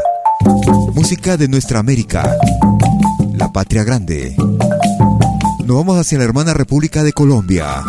Música 0.93 1.38
de 1.38 1.47
nuestra 1.47 1.80
América. 1.80 2.36
La 3.34 3.51
patria 3.51 3.84
grande. 3.84 4.36
Nos 5.66 5.78
vamos 5.78 5.97
hacia 5.97 6.18
la 6.18 6.26
hermana 6.26 6.53
República 6.53 7.01
de 7.01 7.13
Colombia. 7.13 7.84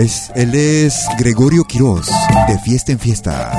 Es, 0.00 0.32
él 0.34 0.54
es 0.54 1.04
Gregorio 1.18 1.64
Quiroz, 1.64 2.08
de 2.48 2.58
Fiesta 2.60 2.92
en 2.92 2.98
Fiesta. 2.98 3.52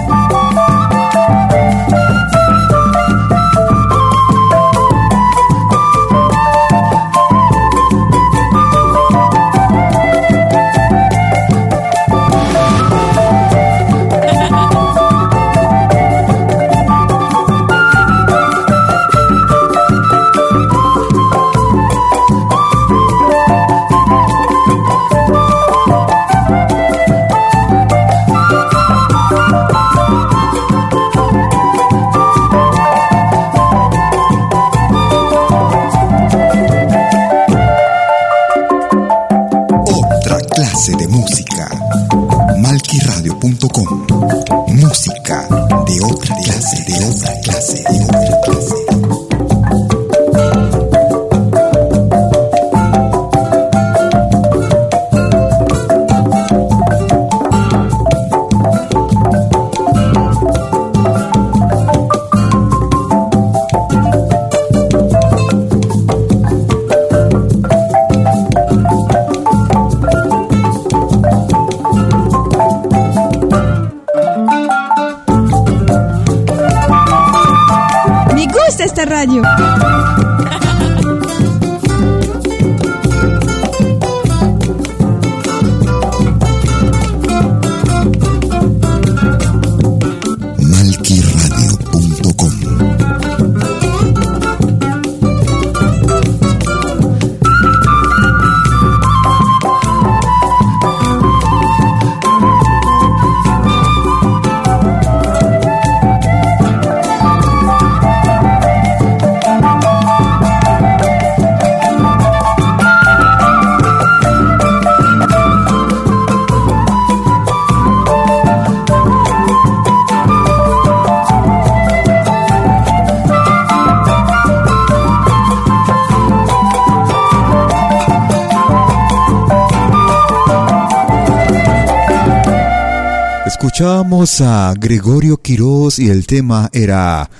Escuchábamos 133.81 134.41
a 134.41 134.75
Gregorio 134.77 135.37
Quiroz 135.37 135.97
y 135.97 136.11
el 136.11 136.27
tema 136.27 136.69
era 136.71 137.31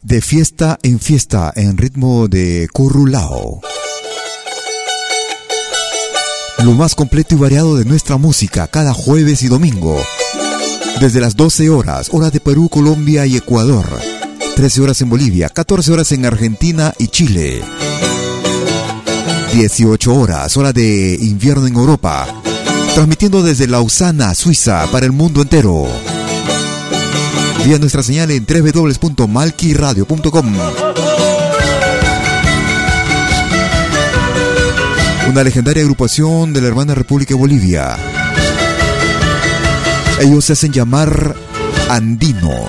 De 0.00 0.22
fiesta 0.22 0.78
en 0.82 0.98
fiesta 0.98 1.52
en 1.54 1.76
ritmo 1.76 2.28
de 2.28 2.66
currulao. 2.72 3.60
Lo 6.64 6.72
más 6.72 6.94
completo 6.94 7.34
y 7.34 7.38
variado 7.38 7.76
de 7.76 7.84
nuestra 7.84 8.16
música 8.16 8.68
cada 8.68 8.94
jueves 8.94 9.42
y 9.42 9.48
domingo. 9.48 10.02
Desde 10.98 11.20
las 11.20 11.36
12 11.36 11.68
horas, 11.68 12.08
hora 12.10 12.30
de 12.30 12.40
Perú, 12.40 12.70
Colombia 12.70 13.26
y 13.26 13.36
Ecuador. 13.36 13.84
13 14.56 14.80
horas 14.80 15.02
en 15.02 15.10
Bolivia, 15.10 15.50
14 15.50 15.92
horas 15.92 16.10
en 16.12 16.24
Argentina 16.24 16.94
y 16.98 17.08
Chile. 17.08 17.62
18 19.52 20.14
horas, 20.14 20.56
hora 20.56 20.72
de 20.72 21.18
invierno 21.20 21.66
en 21.66 21.74
Europa. 21.74 22.42
Transmitiendo 22.94 23.42
desde 23.42 23.66
Lausana, 23.66 24.34
Suiza, 24.34 24.86
para 24.92 25.06
el 25.06 25.12
mundo 25.12 25.40
entero. 25.40 25.86
Vía 27.64 27.78
nuestra 27.78 28.02
señal 28.02 28.30
en 28.30 28.44
www.malquiradio.com. 28.44 30.54
Una 35.30 35.42
legendaria 35.42 35.82
agrupación 35.82 36.52
de 36.52 36.60
la 36.60 36.68
hermana 36.68 36.94
República 36.94 37.30
de 37.30 37.40
Bolivia. 37.40 37.96
Ellos 40.20 40.44
se 40.44 40.52
hacen 40.52 40.72
llamar 40.72 41.34
Andino. 41.88 42.66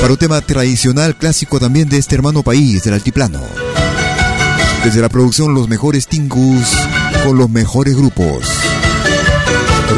Para 0.00 0.12
un 0.12 0.18
tema 0.18 0.40
tradicional 0.40 1.14
clásico 1.14 1.60
también 1.60 1.88
de 1.88 1.98
este 1.98 2.16
hermano 2.16 2.42
país, 2.42 2.82
del 2.82 2.94
altiplano. 2.94 3.40
Desde 4.82 5.00
la 5.00 5.08
producción 5.08 5.54
Los 5.54 5.68
Mejores 5.68 6.08
Tingus 6.08 6.74
con 7.24 7.38
los 7.38 7.50
mejores 7.50 7.96
grupos. 7.96 8.46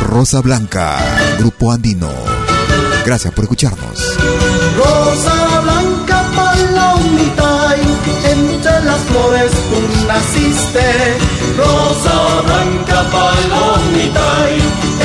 Rosa 0.08 0.40
Blanca, 0.40 0.98
Grupo 1.38 1.72
Andino. 1.72 2.08
Gracias 3.04 3.32
por 3.34 3.44
escucharnos. 3.44 4.16
Rosa 4.76 5.60
blanca 5.60 6.24
palomita 6.34 7.74
entre 8.30 8.84
las 8.84 9.00
flores 9.00 9.50
tú 9.52 10.06
naciste. 10.06 11.16
Rosa 11.56 12.42
blanca 12.46 13.04
palomita 13.10 14.48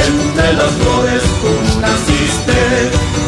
entre 0.07 0.53
las 0.53 0.71
flores 0.73 1.23
tú 1.41 1.79
naciste. 1.81 2.59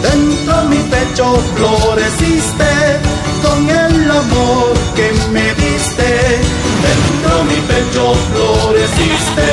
Dentro 0.04 0.64
mi 0.66 0.78
pecho 0.78 1.40
floreciste 1.56 3.00
con 3.44 3.70
el 3.70 4.12
amor 4.12 4.74
que 4.96 5.12
me 5.32 5.54
diste. 5.56 6.59
Dentro 6.82 7.44
mi 7.44 7.60
pecho 7.68 8.14
floreciste 8.32 9.50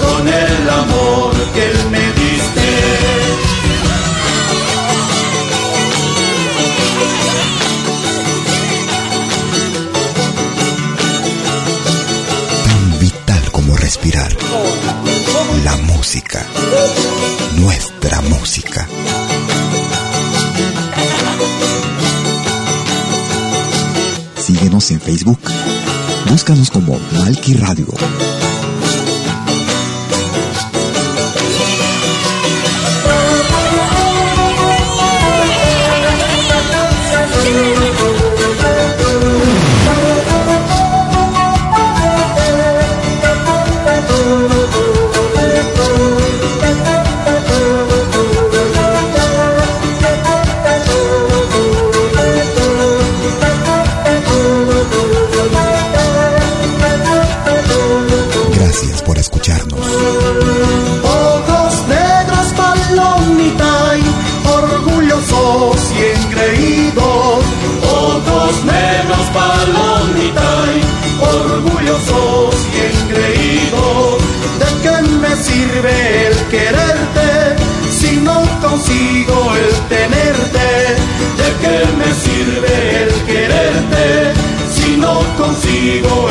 con 0.00 0.28
el 0.28 0.70
amor 0.70 1.32
que 1.54 1.72
me 1.90 2.04
diste. 2.20 2.68
Tan 12.64 12.98
vital 12.98 13.52
como 13.52 13.76
respirar. 13.76 14.32
La 15.64 15.76
música. 15.76 16.44
Nuestra 17.56 18.20
música. 18.22 18.88
Síguenos 24.36 24.90
en 24.90 25.00
Facebook. 25.00 25.40
Búscanos 26.26 26.70
como 26.70 26.98
Malki 27.12 27.54
Radio. 27.54 27.86
Consigo 85.88 86.27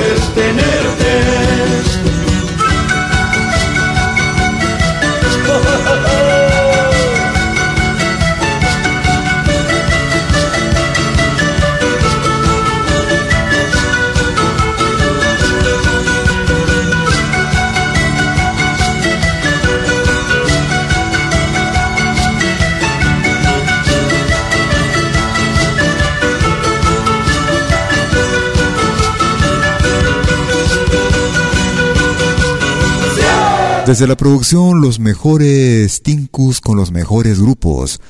Desde 33.87 34.05
la 34.05 34.17
producción, 34.17 34.81
los 34.81 34.99
mejores 34.99 36.03
Tincus 36.03 36.59
con 36.59 36.75
los 36.75 36.91
mejores 36.91 37.39
grupos. 37.39 38.01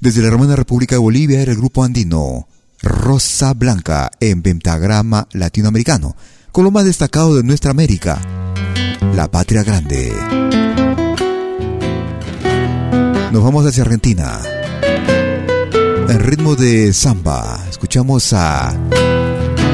Desde 0.00 0.22
la 0.22 0.28
hermana 0.28 0.54
República 0.54 0.94
de 0.94 1.00
Bolivia 1.00 1.40
era 1.40 1.50
el 1.50 1.58
grupo 1.58 1.82
andino 1.82 2.46
Rosa 2.80 3.52
Blanca 3.52 4.12
en 4.20 4.42
pentagrama 4.42 5.26
latinoamericano, 5.32 6.14
con 6.52 6.62
lo 6.62 6.70
más 6.70 6.84
destacado 6.84 7.34
de 7.34 7.42
nuestra 7.42 7.72
América, 7.72 8.20
la 9.12 9.28
patria 9.28 9.64
grande. 9.64 10.12
Nos 13.32 13.42
vamos 13.42 13.66
hacia 13.66 13.82
Argentina. 13.82 14.38
En 16.10 16.20
ritmo 16.20 16.54
de 16.54 16.92
samba, 16.92 17.66
escuchamos 17.68 18.32
a 18.34 18.72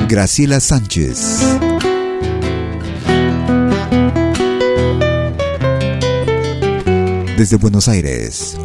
Graciela 0.08 0.58
Sánchez. 0.58 1.69
Desde 7.40 7.56
Buenos 7.56 7.88
Aires, 7.88 8.58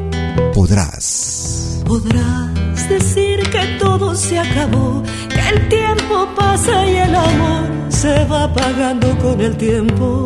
podrás. 0.54 1.82
Podrás 1.86 2.90
decir 2.90 3.40
que 3.50 3.78
todo 3.80 4.14
se 4.16 4.38
acabó, 4.38 5.02
que 5.30 5.40
el 5.56 5.70
tiempo 5.70 6.28
pasa 6.36 6.86
y 6.86 6.98
el 6.98 7.16
amor 7.16 7.70
se 7.88 8.26
va 8.26 8.44
apagando 8.44 9.18
con 9.20 9.40
el 9.40 9.56
tiempo. 9.56 10.26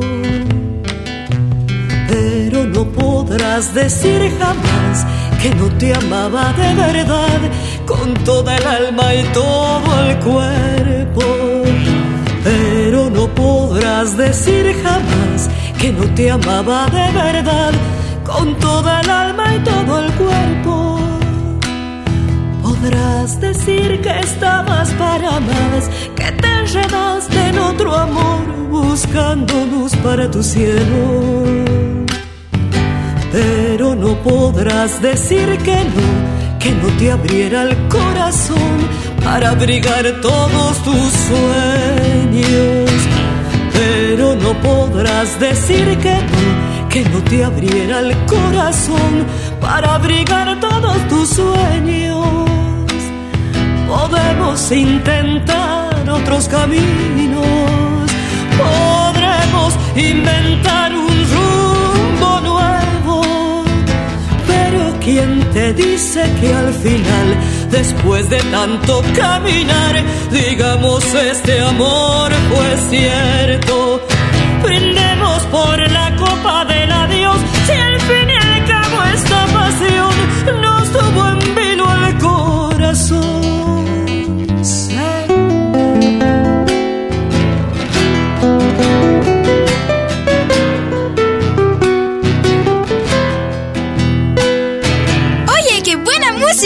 Pero 2.08 2.66
no 2.66 2.92
podrás 2.92 3.72
decir 3.76 4.32
jamás 4.40 5.06
que 5.44 5.54
no 5.54 5.68
te 5.78 5.94
amaba 5.94 6.52
de 6.54 6.74
verdad, 6.74 7.40
con 7.86 8.16
toda 8.24 8.58
el 8.58 8.66
alma 8.66 9.14
y 9.14 9.24
todo 9.26 10.08
el 10.08 10.18
cuerpo. 10.22 11.22
Pero 12.44 13.12
no 13.12 13.28
podrás 13.36 14.18
decir 14.18 14.76
jamás 14.82 15.48
que 15.80 15.92
no 15.92 16.04
te 16.16 16.32
amaba 16.32 16.88
de 16.88 17.12
verdad, 17.12 17.74
con 18.32 18.56
toda 18.60 19.02
el 19.02 19.10
alma 19.10 19.56
y 19.56 19.60
todo 19.60 20.00
el 20.00 20.12
cuerpo. 20.14 21.00
Podrás 22.62 23.40
decir 23.42 24.02
que 24.02 24.20
estabas 24.20 24.90
para 24.94 25.40
más, 25.40 25.90
que 26.16 26.32
te 26.32 26.48
enredaste 26.60 27.40
en 27.50 27.60
otro 27.60 27.96
amor, 27.96 28.44
buscando 28.70 29.54
luz 29.66 29.96
para 29.98 30.30
tu 30.30 30.44
cielo. 30.44 31.02
Pero 33.32 33.96
no 33.96 34.16
podrás 34.24 35.02
decir 35.02 35.58
que 35.68 35.80
no, 35.96 36.08
que 36.60 36.72
no 36.72 36.88
te 36.98 37.12
abriera 37.12 37.64
el 37.64 37.76
corazón 37.88 38.78
para 39.24 39.50
abrigar 39.50 40.06
todos 40.22 40.78
tus 40.84 41.12
sueños. 41.30 42.90
Pero 43.74 44.36
no 44.36 44.54
podrás 44.62 45.40
decir 45.40 45.98
que 46.00 46.16
no, 46.32 46.69
que 46.90 47.04
no 47.04 47.22
te 47.24 47.44
abriera 47.44 48.00
el 48.00 48.16
corazón 48.26 49.26
para 49.62 49.96
abrigar 49.96 50.60
todos 50.60 50.98
tus 51.08 51.30
sueños. 51.30 52.26
Podemos 53.88 54.72
intentar 54.72 56.10
otros 56.10 56.48
caminos, 56.48 57.46
podremos 58.58 59.74
inventar 59.96 60.96
un 60.96 61.16
rumbo 61.34 62.40
nuevo, 62.42 63.64
pero 64.48 64.96
¿quién 65.00 65.42
te 65.52 65.74
dice 65.74 66.22
que 66.42 66.54
al 66.54 66.74
final, 66.74 67.28
después 67.70 68.30
de 68.32 68.40
tanto 68.52 69.04
caminar, 69.16 70.04
digamos 70.32 71.04
este 71.14 71.62
amor 71.62 72.32
fue 72.50 72.90
cierto? 72.90 73.79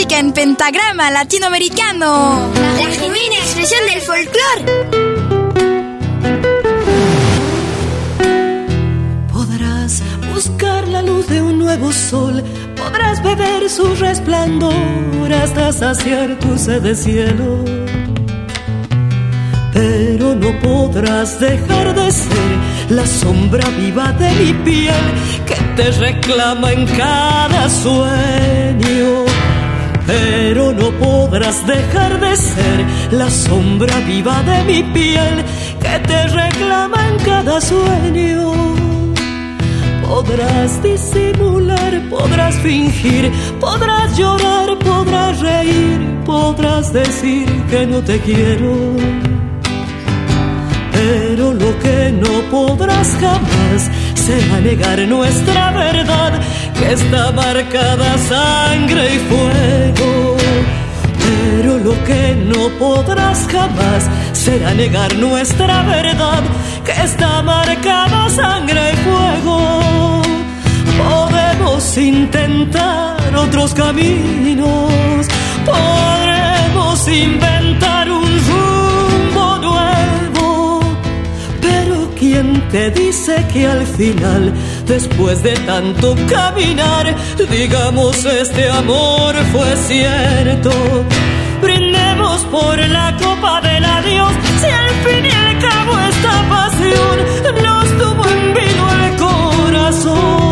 Música 0.04 0.18
en 0.18 0.32
pentagrama 0.32 1.10
latinoamericano. 1.10 2.50
La 2.76 2.90
genuina 2.90 3.36
expresión 3.36 3.80
del 3.86 4.00
folclore. 4.02 4.64
Podrás 9.32 10.02
buscar 10.34 10.88
la 10.88 11.00
luz 11.00 11.26
de 11.28 11.40
un 11.40 11.58
nuevo 11.58 11.90
sol, 11.92 12.42
podrás 12.76 13.22
beber 13.22 13.70
su 13.70 13.94
resplandor 13.94 15.32
hasta 15.32 15.72
saciar 15.72 16.38
tu 16.38 16.58
sed 16.58 16.82
de 16.82 16.94
cielo. 16.94 17.64
Pero 19.72 20.34
no 20.34 20.60
podrás 20.60 21.40
dejar 21.40 21.94
de 21.94 22.12
ser 22.12 22.58
la 22.90 23.06
sombra 23.06 23.66
viva 23.70 24.12
de 24.12 24.30
mi 24.32 24.52
piel 24.64 25.04
que 25.46 25.56
te 25.76 25.90
reclama 25.92 26.72
en 26.72 26.86
cada 26.86 27.70
sueño. 27.70 29.33
Pero 30.06 30.72
no 30.72 30.90
podrás 30.92 31.66
dejar 31.66 32.20
de 32.20 32.36
ser 32.36 32.86
la 33.12 33.30
sombra 33.30 33.98
viva 34.00 34.42
de 34.42 34.64
mi 34.64 34.82
piel 34.82 35.44
que 35.80 35.98
te 36.06 36.26
reclama 36.28 37.08
en 37.08 37.18
cada 37.24 37.60
sueño. 37.60 38.52
Podrás 40.06 40.82
disimular, 40.82 42.02
podrás 42.10 42.54
fingir, 42.56 43.32
podrás 43.58 44.16
llorar, 44.16 44.78
podrás 44.78 45.40
reír, 45.40 46.00
podrás 46.24 46.92
decir 46.92 47.46
que 47.70 47.86
no 47.86 48.02
te 48.02 48.20
quiero. 48.20 48.74
Pero 50.92 51.52
lo 51.52 51.78
que 51.80 52.12
no 52.12 52.34
podrás 52.50 53.16
jamás 53.20 53.90
será 54.14 54.60
negar 54.60 54.98
nuestra 55.00 55.72
verdad, 55.72 56.40
que 56.78 56.92
está 56.92 57.32
marcada 57.32 58.18
sangre 58.18 59.14
y 59.14 59.18
fuego. 59.30 60.36
Pero 61.24 61.78
lo 61.78 62.04
que 62.04 62.36
no 62.52 62.68
podrás 62.78 63.46
jamás 63.50 64.08
será 64.32 64.74
negar 64.74 65.14
nuestra 65.16 65.82
verdad, 65.82 66.42
que 66.84 66.92
está 66.92 67.42
marcada 67.42 68.28
sangre 68.28 68.92
y 68.92 68.96
fuego. 68.96 70.22
Podemos 71.08 71.96
intentar 71.96 73.16
otros 73.36 73.74
caminos, 73.74 75.26
podremos 75.64 77.08
inventar 77.08 78.10
un 78.10 78.28
rumbo 78.48 79.58
nuevo, 79.58 80.80
pero 81.60 82.10
¿quién 82.18 82.68
te 82.70 82.90
dice 82.90 83.44
que 83.52 83.66
al 83.66 83.86
final, 83.86 84.52
después 84.86 85.42
de 85.42 85.54
tanto 85.54 86.14
caminar, 86.28 87.14
digamos 87.50 88.24
este 88.24 88.68
amor 88.70 89.34
fue 89.52 89.76
cierto? 89.88 90.70
Brindemos 91.62 92.42
por 92.50 92.78
la 92.78 93.16
copa 93.16 93.60
del 93.60 93.84
adiós, 93.84 94.32
si 94.60 94.66
al 94.66 94.90
fin 95.04 95.24
y 95.24 95.30
al 95.30 95.58
cabo 95.60 95.98
esta 95.98 96.48
pasión 96.48 97.18
nos 97.62 97.86
tuvo 97.98 98.24
en 98.28 98.54
vino 98.54 98.92
el 99.04 99.16
corazón. 99.16 100.44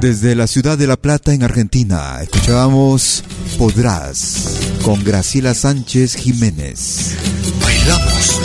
Desde 0.00 0.34
la 0.34 0.46
ciudad 0.48 0.76
de 0.76 0.88
La 0.88 0.96
Plata, 0.96 1.32
en 1.32 1.44
Argentina, 1.44 2.18
escuchábamos 2.20 3.22
Podrás 3.56 4.58
con 4.82 5.04
Graciela 5.04 5.54
Sánchez 5.54 6.16
Jiménez. 6.16 7.16
Bailamos. 7.62 8.41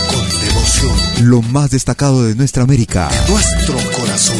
Lo 1.22 1.42
más 1.42 1.72
destacado 1.72 2.24
de 2.24 2.36
nuestra 2.36 2.64
América. 2.64 3.10
Nuestro 3.28 3.76
corazón. 3.98 4.38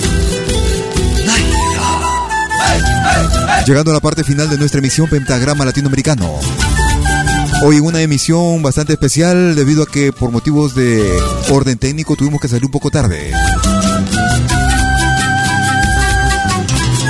Llegando 3.66 3.92
a 3.92 3.94
la 3.96 4.00
parte 4.00 4.24
final 4.24 4.50
de 4.50 4.58
nuestra 4.58 4.80
emisión 4.80 5.10
Pentagrama 5.10 5.66
Latinoamericano. 5.66 6.40
Hoy 7.64 7.78
en 7.78 7.86
una 7.86 8.02
emisión 8.02 8.62
bastante 8.62 8.94
especial 8.94 9.56
debido 9.56 9.84
a 9.84 9.88
que 9.88 10.14
por 10.14 10.32
motivos 10.32 10.76
de 10.76 11.20
orden 11.50 11.78
técnico 11.78 12.16
tuvimos 12.16 12.40
que 12.40 12.48
salir 12.48 12.66
un 12.66 12.72
poco 12.72 12.92
tarde. 12.92 13.32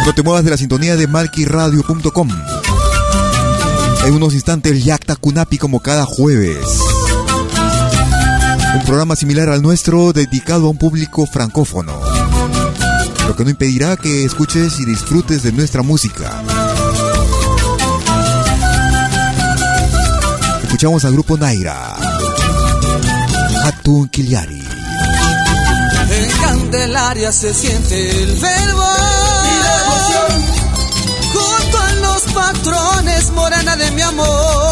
No 0.06 0.14
te 0.14 0.24
muevas 0.24 0.46
de 0.46 0.52
la 0.52 0.58
sintonía 0.58 0.96
de 0.96 1.08
malquiradio.com. 1.08 2.30
En 4.06 4.14
unos 4.14 4.34
instantes 4.34 4.86
Yacta 4.86 5.18
Kunapi 5.18 5.58
como 5.58 5.82
cada 5.82 6.06
jueves. 6.06 6.80
Un 8.78 8.84
programa 8.84 9.16
similar 9.16 9.50
al 9.50 9.64
nuestro 9.64 10.14
dedicado 10.14 10.68
a 10.68 10.70
un 10.70 10.78
público 10.78 11.26
francófono. 11.26 12.00
Lo 13.28 13.36
que 13.36 13.44
no 13.44 13.50
impedirá 13.50 13.98
que 13.98 14.24
escuches 14.24 14.80
y 14.80 14.86
disfrutes 14.86 15.42
de 15.42 15.52
nuestra 15.52 15.82
música. 15.82 16.44
Escuchamos 20.62 21.04
al 21.06 21.14
grupo 21.14 21.38
Naira. 21.38 21.96
Hatun 23.64 24.10
Kiliari. 24.10 24.62
En 26.12 26.32
Candelaria 26.40 27.32
se 27.32 27.56
siente 27.56 28.24
el 28.24 28.36
verbo. 28.36 28.88
Junto 31.34 31.80
a 31.80 31.92
los 31.94 32.22
patrones, 32.32 33.32
morena 33.32 33.76
de 33.76 33.90
mi 33.90 34.02
amor. 34.04 34.67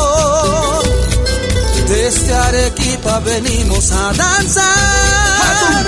Desde 2.05 2.33
Arequipa 2.35 3.19
venimos 3.21 3.91
a 3.91 4.13
danzar. 4.13 5.87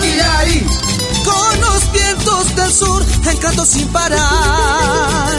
Con 1.24 1.62
los 1.62 1.92
vientos 1.92 2.56
del 2.56 2.74
sur, 2.74 3.06
encanto 3.30 3.64
sin 3.64 3.88
parar. 3.90 5.30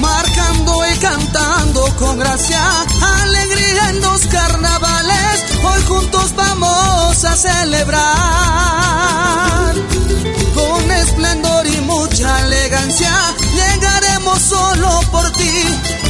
Marcando 0.00 0.84
y 0.92 0.98
cantando 0.98 1.82
con 1.96 2.18
gracia, 2.18 2.60
alegría 3.22 3.88
en 3.88 4.02
los 4.02 4.26
carnavales. 4.26 5.44
Hoy 5.64 5.82
juntos 5.88 6.34
vamos 6.36 7.24
a 7.24 7.34
celebrar. 7.34 8.04
Con 10.54 10.90
esplendor 10.92 11.66
y 11.68 11.80
mucha 11.80 12.40
elegancia, 12.40 13.14
llegaremos 13.54 14.42
solo 14.42 15.00
por 15.10 15.30
ti, 15.30 15.64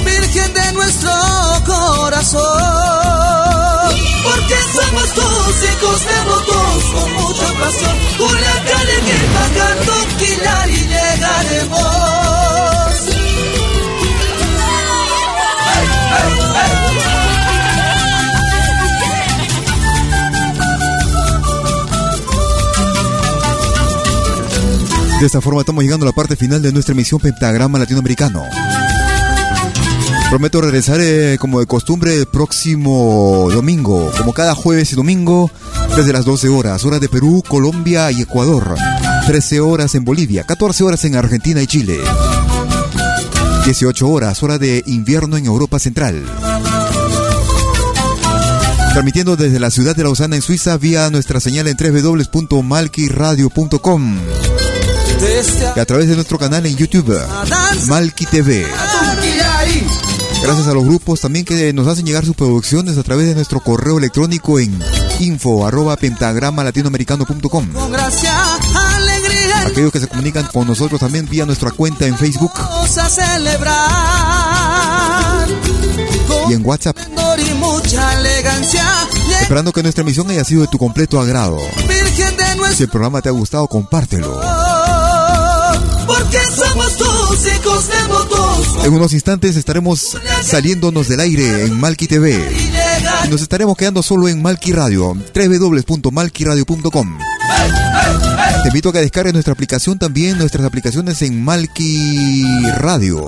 Virgen 0.04 0.52
de 0.52 0.72
nuestro 0.72 1.10
corazón. 1.64 2.42
Porque 4.22 4.54
somos 4.72 5.08
tus 5.14 5.64
hijos 5.70 6.00
devotos 6.06 6.84
con 6.94 7.12
mucha 7.14 7.48
pasión. 7.60 7.96
Culiacán, 8.18 8.80
Arequipa, 8.80 9.44
Canto, 9.56 9.94
Quilar 10.18 10.70
y 10.70 10.76
llegaremos. 10.76 12.14
De 25.20 25.26
esta 25.26 25.40
forma 25.40 25.60
estamos 25.60 25.82
llegando 25.82 26.04
a 26.04 26.08
la 26.10 26.14
parte 26.14 26.36
final 26.36 26.60
de 26.60 26.70
nuestra 26.70 26.92
emisión 26.92 27.18
Pentagrama 27.18 27.78
Latinoamericano. 27.78 28.44
Prometo 30.34 30.58
regresar 30.60 30.98
eh, 31.00 31.38
como 31.38 31.60
de 31.60 31.66
costumbre 31.66 32.18
el 32.18 32.26
próximo 32.26 33.48
domingo, 33.52 34.10
como 34.18 34.32
cada 34.32 34.56
jueves 34.56 34.92
y 34.92 34.96
domingo, 34.96 35.48
desde 35.94 36.12
las 36.12 36.24
12 36.24 36.48
horas, 36.48 36.84
hora 36.84 36.98
de 36.98 37.08
Perú, 37.08 37.44
Colombia 37.46 38.10
y 38.10 38.22
Ecuador. 38.22 38.74
13 39.28 39.60
horas 39.60 39.94
en 39.94 40.04
Bolivia, 40.04 40.42
14 40.42 40.82
horas 40.82 41.04
en 41.04 41.14
Argentina 41.14 41.62
y 41.62 41.68
Chile. 41.68 42.00
18 43.64 44.08
horas, 44.08 44.42
hora 44.42 44.58
de 44.58 44.82
invierno 44.86 45.36
en 45.36 45.46
Europa 45.46 45.78
Central. 45.78 46.24
Transmitiendo 48.92 49.36
desde 49.36 49.60
la 49.60 49.70
ciudad 49.70 49.94
de 49.94 50.02
Lausana 50.02 50.34
en 50.34 50.42
Suiza 50.42 50.76
vía 50.78 51.10
nuestra 51.10 51.38
señal 51.38 51.68
en 51.68 51.76
www.malquiradio.com 51.76 54.18
y 55.76 55.80
a 55.80 55.84
través 55.84 56.08
de 56.08 56.16
nuestro 56.16 56.38
canal 56.38 56.66
en 56.66 56.76
YouTube, 56.76 57.16
Malki 57.86 58.26
TV. 58.26 58.66
Gracias 60.44 60.68
a 60.68 60.74
los 60.74 60.84
grupos 60.84 61.22
también 61.22 61.46
que 61.46 61.72
nos 61.72 61.86
hacen 61.86 62.04
llegar 62.04 62.22
sus 62.26 62.36
producciones 62.36 62.98
a 62.98 63.02
través 63.02 63.28
de 63.28 63.34
nuestro 63.34 63.60
correo 63.60 63.96
electrónico 63.96 64.60
en 64.60 64.78
info 65.18 65.66
arroba 65.66 65.96
pentagrama 65.96 66.62
latinoamericano.com. 66.62 67.68
Con 67.72 67.90
gracia, 67.90 68.54
alegría 68.74 69.62
en 69.62 69.68
Aquellos 69.68 69.90
que 69.90 70.00
se 70.00 70.06
comunican 70.06 70.46
con 70.52 70.66
nosotros 70.66 71.00
también 71.00 71.26
vía 71.30 71.46
nuestra 71.46 71.70
cuenta 71.70 72.06
en 72.06 72.18
Facebook 72.18 72.52
vamos 72.58 72.98
a 72.98 73.08
celebrar. 73.08 73.74
y 76.50 76.52
en 76.52 76.66
WhatsApp, 76.66 76.98
esperando 79.40 79.72
que 79.72 79.82
nuestra 79.82 80.02
emisión 80.02 80.28
haya 80.28 80.44
sido 80.44 80.60
de 80.60 80.68
tu 80.68 80.76
completo 80.76 81.18
agrado. 81.18 81.56
Virgen 81.88 82.36
de 82.36 82.44
Si 82.44 82.56
nuestro 82.58 82.84
el 82.84 82.90
programa 82.90 83.22
te 83.22 83.30
ha 83.30 83.32
gustado, 83.32 83.66
compártelo. 83.66 84.38
Porque 86.16 86.38
somos 86.54 86.96
tus 86.96 87.46
hijos. 87.52 87.90
En 88.84 88.92
unos 88.92 89.12
instantes 89.12 89.56
estaremos 89.56 90.16
saliéndonos 90.42 91.08
del 91.08 91.20
aire 91.20 91.64
en 91.64 91.78
Malki 91.80 92.06
TV. 92.06 92.52
Y 93.24 93.28
nos 93.28 93.42
estaremos 93.42 93.76
quedando 93.76 94.02
solo 94.02 94.28
en 94.28 94.42
Malki 94.42 94.72
Radio, 94.72 95.14
www.malkiradio.com. 95.34 97.18
Te 98.62 98.68
invito 98.68 98.88
a 98.88 98.92
que 98.92 99.00
descargues 99.00 99.32
nuestra 99.32 99.52
aplicación 99.52 99.98
también, 99.98 100.38
nuestras 100.38 100.64
aplicaciones 100.64 101.20
en 101.22 101.42
Malki 101.42 102.44
Radio. 102.76 103.26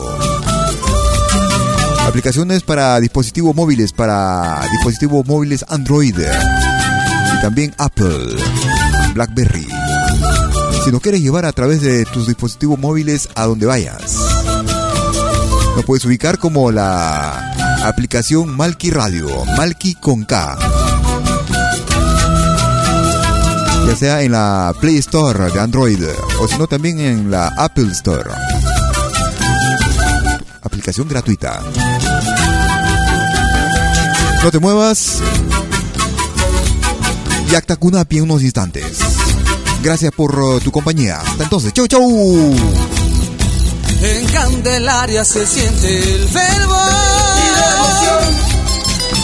Aplicaciones 2.07 2.62
para 2.62 3.01
dispositivos 3.01 3.55
móviles, 3.55 3.93
para 3.93 4.62
dispositivos 4.70 5.26
móviles 5.26 5.64
Android 5.68 6.16
y 6.18 7.41
también 7.41 7.74
Apple, 7.78 8.37
BlackBerry. 9.14 9.66
Si 10.87 10.93
nos 10.93 11.01
quieres 11.01 11.20
llevar 11.20 11.45
a 11.47 11.51
través 11.51 11.80
de 11.80 12.05
tus 12.05 12.28
dispositivos 12.28 12.78
móviles 12.78 13.28
a 13.34 13.47
donde 13.47 13.66
vayas. 13.66 14.18
Nos 15.74 15.84
puedes 15.84 16.05
ubicar 16.05 16.39
como 16.39 16.70
la 16.70 17.82
aplicación 17.84 18.57
Malki 18.57 18.91
Radio, 18.91 19.26
Malki 19.57 19.97
con 19.97 20.24
K. 20.24 20.57
Ya 23.89 23.97
sea 23.97 24.22
en 24.22 24.30
la 24.30 24.72
Play 24.80 24.99
Store 24.99 25.51
de 25.51 25.59
Android 25.59 26.05
o 26.39 26.47
si 26.47 26.57
no 26.57 26.68
también 26.68 27.01
en 27.01 27.32
la 27.32 27.49
Apple 27.49 27.91
Store. 27.91 28.30
Aplicación 30.62 31.09
gratuita. 31.09 31.64
No 34.41 34.51
te 34.53 34.61
muevas. 34.61 35.18
Y 37.51 37.57
acta 37.57 37.74
Kunapi 37.74 38.18
en 38.18 38.22
unos 38.22 38.45
instantes. 38.45 39.15
Gracias 39.87 40.11
por 40.11 40.37
uh, 40.37 40.59
tu 40.59 40.72
compañía. 40.72 41.20
Hasta 41.20 41.45
entonces, 41.45 41.72
chau 41.72 41.87
chau. 41.87 42.03
En 44.03 44.26
Candelaria 44.32 45.24
se 45.24 45.47
siente 45.47 46.12
el 46.12 46.26
verbo 46.26 46.76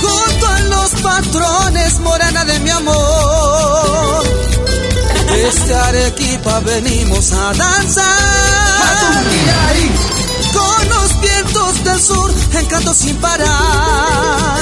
Junto 0.00 0.46
a 0.46 0.60
los 0.60 0.90
patrones, 1.02 1.98
morena 1.98 2.44
de 2.44 2.60
mi 2.60 2.70
amor. 2.70 4.24
Desde 5.32 5.74
Arequipa 5.74 6.60
venimos 6.60 7.32
a 7.32 7.52
danzar. 7.54 9.24
Con 10.52 10.88
los 10.90 11.20
vientos 11.22 11.84
del 11.84 12.00
sur, 12.00 12.32
encanto 12.52 12.94
sin 12.94 13.16
parar. 13.16 14.60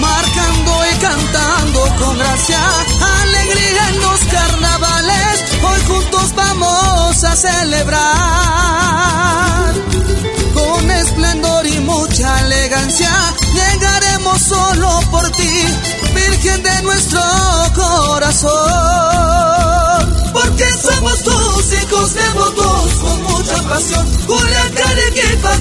Marcando 0.00 0.72
y 0.92 0.94
cantando 0.98 1.80
con 1.98 2.18
gracia, 2.18 2.58
alegría 3.22 3.88
en 3.90 4.00
los 4.00 4.20
carnavales. 4.20 5.44
Hoy 5.62 5.80
juntos 5.86 6.34
vamos 6.34 7.24
a 7.24 7.36
celebrar. 7.36 8.00
Con 10.54 10.90
esplendor 10.90 11.66
y 11.66 11.80
mucha 11.80 12.40
elegancia, 12.40 13.10
llegaremos 13.54 14.40
solo 14.40 15.00
por 15.10 15.28
ti, 15.32 15.64
Virgen 16.14 16.62
de 16.62 16.82
nuestro 16.82 17.20
corazón. 17.74 18.50
Porque 20.32 20.64
somos 20.82 21.22
tus 21.22 21.72
hijos 21.74 22.14
devotos 22.14 22.94
con 23.02 23.22
mucha 23.24 23.62
pasión. 23.68 24.06
Culiacán, 24.26 24.88
Arequipa, 24.90 25.58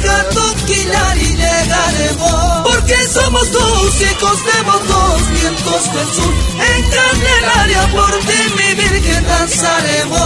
Quilar 0.70 1.18
y 1.18 1.36
llegaremos. 1.36 2.62
Porque 2.64 2.96
somos 3.12 3.50
tus 3.50 4.02
hijos 4.02 4.38
devotos, 4.54 5.30
vientos 5.32 5.94
del 5.94 6.08
sur. 6.14 6.34
En 6.70 6.82
Candelaria 6.96 7.84
por 7.92 8.12
ti, 8.20 8.40
mi 8.56 8.70
Virgen, 8.76 9.24
danzaremos. 9.26 10.20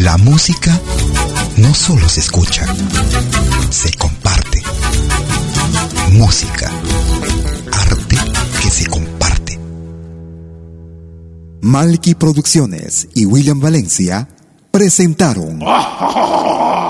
La 0.00 0.16
música 0.18 0.78
no 1.56 1.74
solo 1.74 2.06
se 2.08 2.20
escucha, 2.20 2.66
se 3.70 3.92
comparte. 3.94 4.62
Música, 6.12 6.70
arte 7.72 8.16
que 8.62 8.70
se 8.70 8.86
comparte. 8.86 9.58
Malky 11.62 12.14
Producciones 12.14 13.08
y 13.14 13.24
William 13.24 13.58
Valencia 13.60 14.28
presentaron 14.70 15.60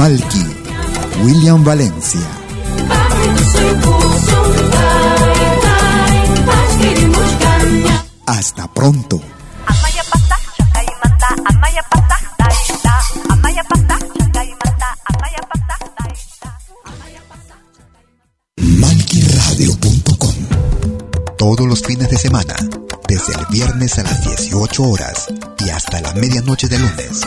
Malky, 0.00 0.46
William 1.22 1.62
Valencia. 1.62 2.26
Hasta 8.24 8.66
pronto. 8.72 9.20
MalkiRadio.com 18.56 20.34
Todos 21.36 21.68
los 21.68 21.82
fines 21.82 22.08
de 22.08 22.16
semana, 22.16 22.56
desde 23.06 23.34
el 23.34 23.44
viernes 23.50 23.98
a 23.98 24.04
las 24.04 24.24
18 24.24 24.82
horas 24.82 25.26
y 25.58 25.68
hasta 25.68 26.00
la 26.00 26.14
medianoche 26.14 26.68
de 26.68 26.78
lunes. 26.78 27.26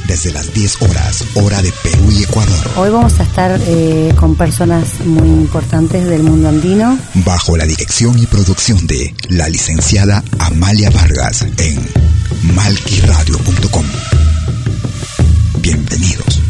desde 0.11 0.33
las 0.33 0.53
10 0.53 0.81
horas, 0.81 1.23
hora 1.35 1.61
de 1.61 1.71
Perú 1.83 2.11
y 2.11 2.23
Ecuador, 2.23 2.69
Hoy 2.75 2.89
vamos 2.89 3.17
a 3.21 3.23
estar 3.23 3.57
eh, 3.65 4.13
con 4.19 4.35
personas 4.35 4.99
muy 5.05 5.25
importantes 5.29 6.05
del 6.05 6.21
mundo 6.23 6.49
andino. 6.49 6.99
bajo 7.25 7.55
la 7.55 7.65
dirección 7.65 8.19
y 8.19 8.25
producción 8.25 8.85
de 8.87 9.15
la 9.29 9.47
licenciada 9.47 10.21
Amalia 10.37 10.89
Vargas 10.89 11.43
en 11.57 11.79
malquiradio.com. 12.53 13.85
Bienvenidos. 15.61 16.41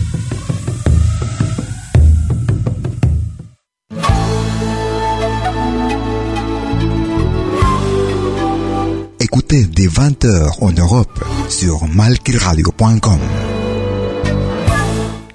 Écoutez 9.19 9.69
dès 9.69 9.87
20h 9.87 10.69
en 10.71 10.77
Europe 10.79 11.19
sur 11.47 11.87
malquiradio.com. 11.87 13.50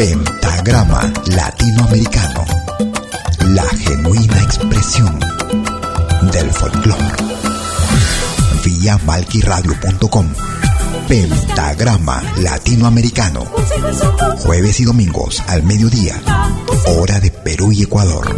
Pentagrama 0.00 1.12
Latinoamericano, 1.26 2.42
la 3.48 3.66
genuina 3.66 4.42
expresión 4.44 5.20
del 6.32 6.50
folclore. 6.50 7.04
Vía 8.64 8.98
malquiradio.com 9.04 10.26
Pentagrama 11.06 12.22
Latinoamericano. 12.38 13.44
Jueves 14.38 14.80
y 14.80 14.84
domingos 14.84 15.42
al 15.48 15.64
mediodía. 15.64 16.18
Hora 16.86 17.20
de 17.20 17.30
Perú 17.30 17.70
y 17.70 17.82
Ecuador. 17.82 18.34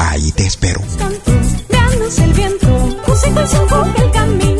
Ahí 0.00 0.32
te 0.32 0.46
espero. 0.46 0.80
el 3.96 4.59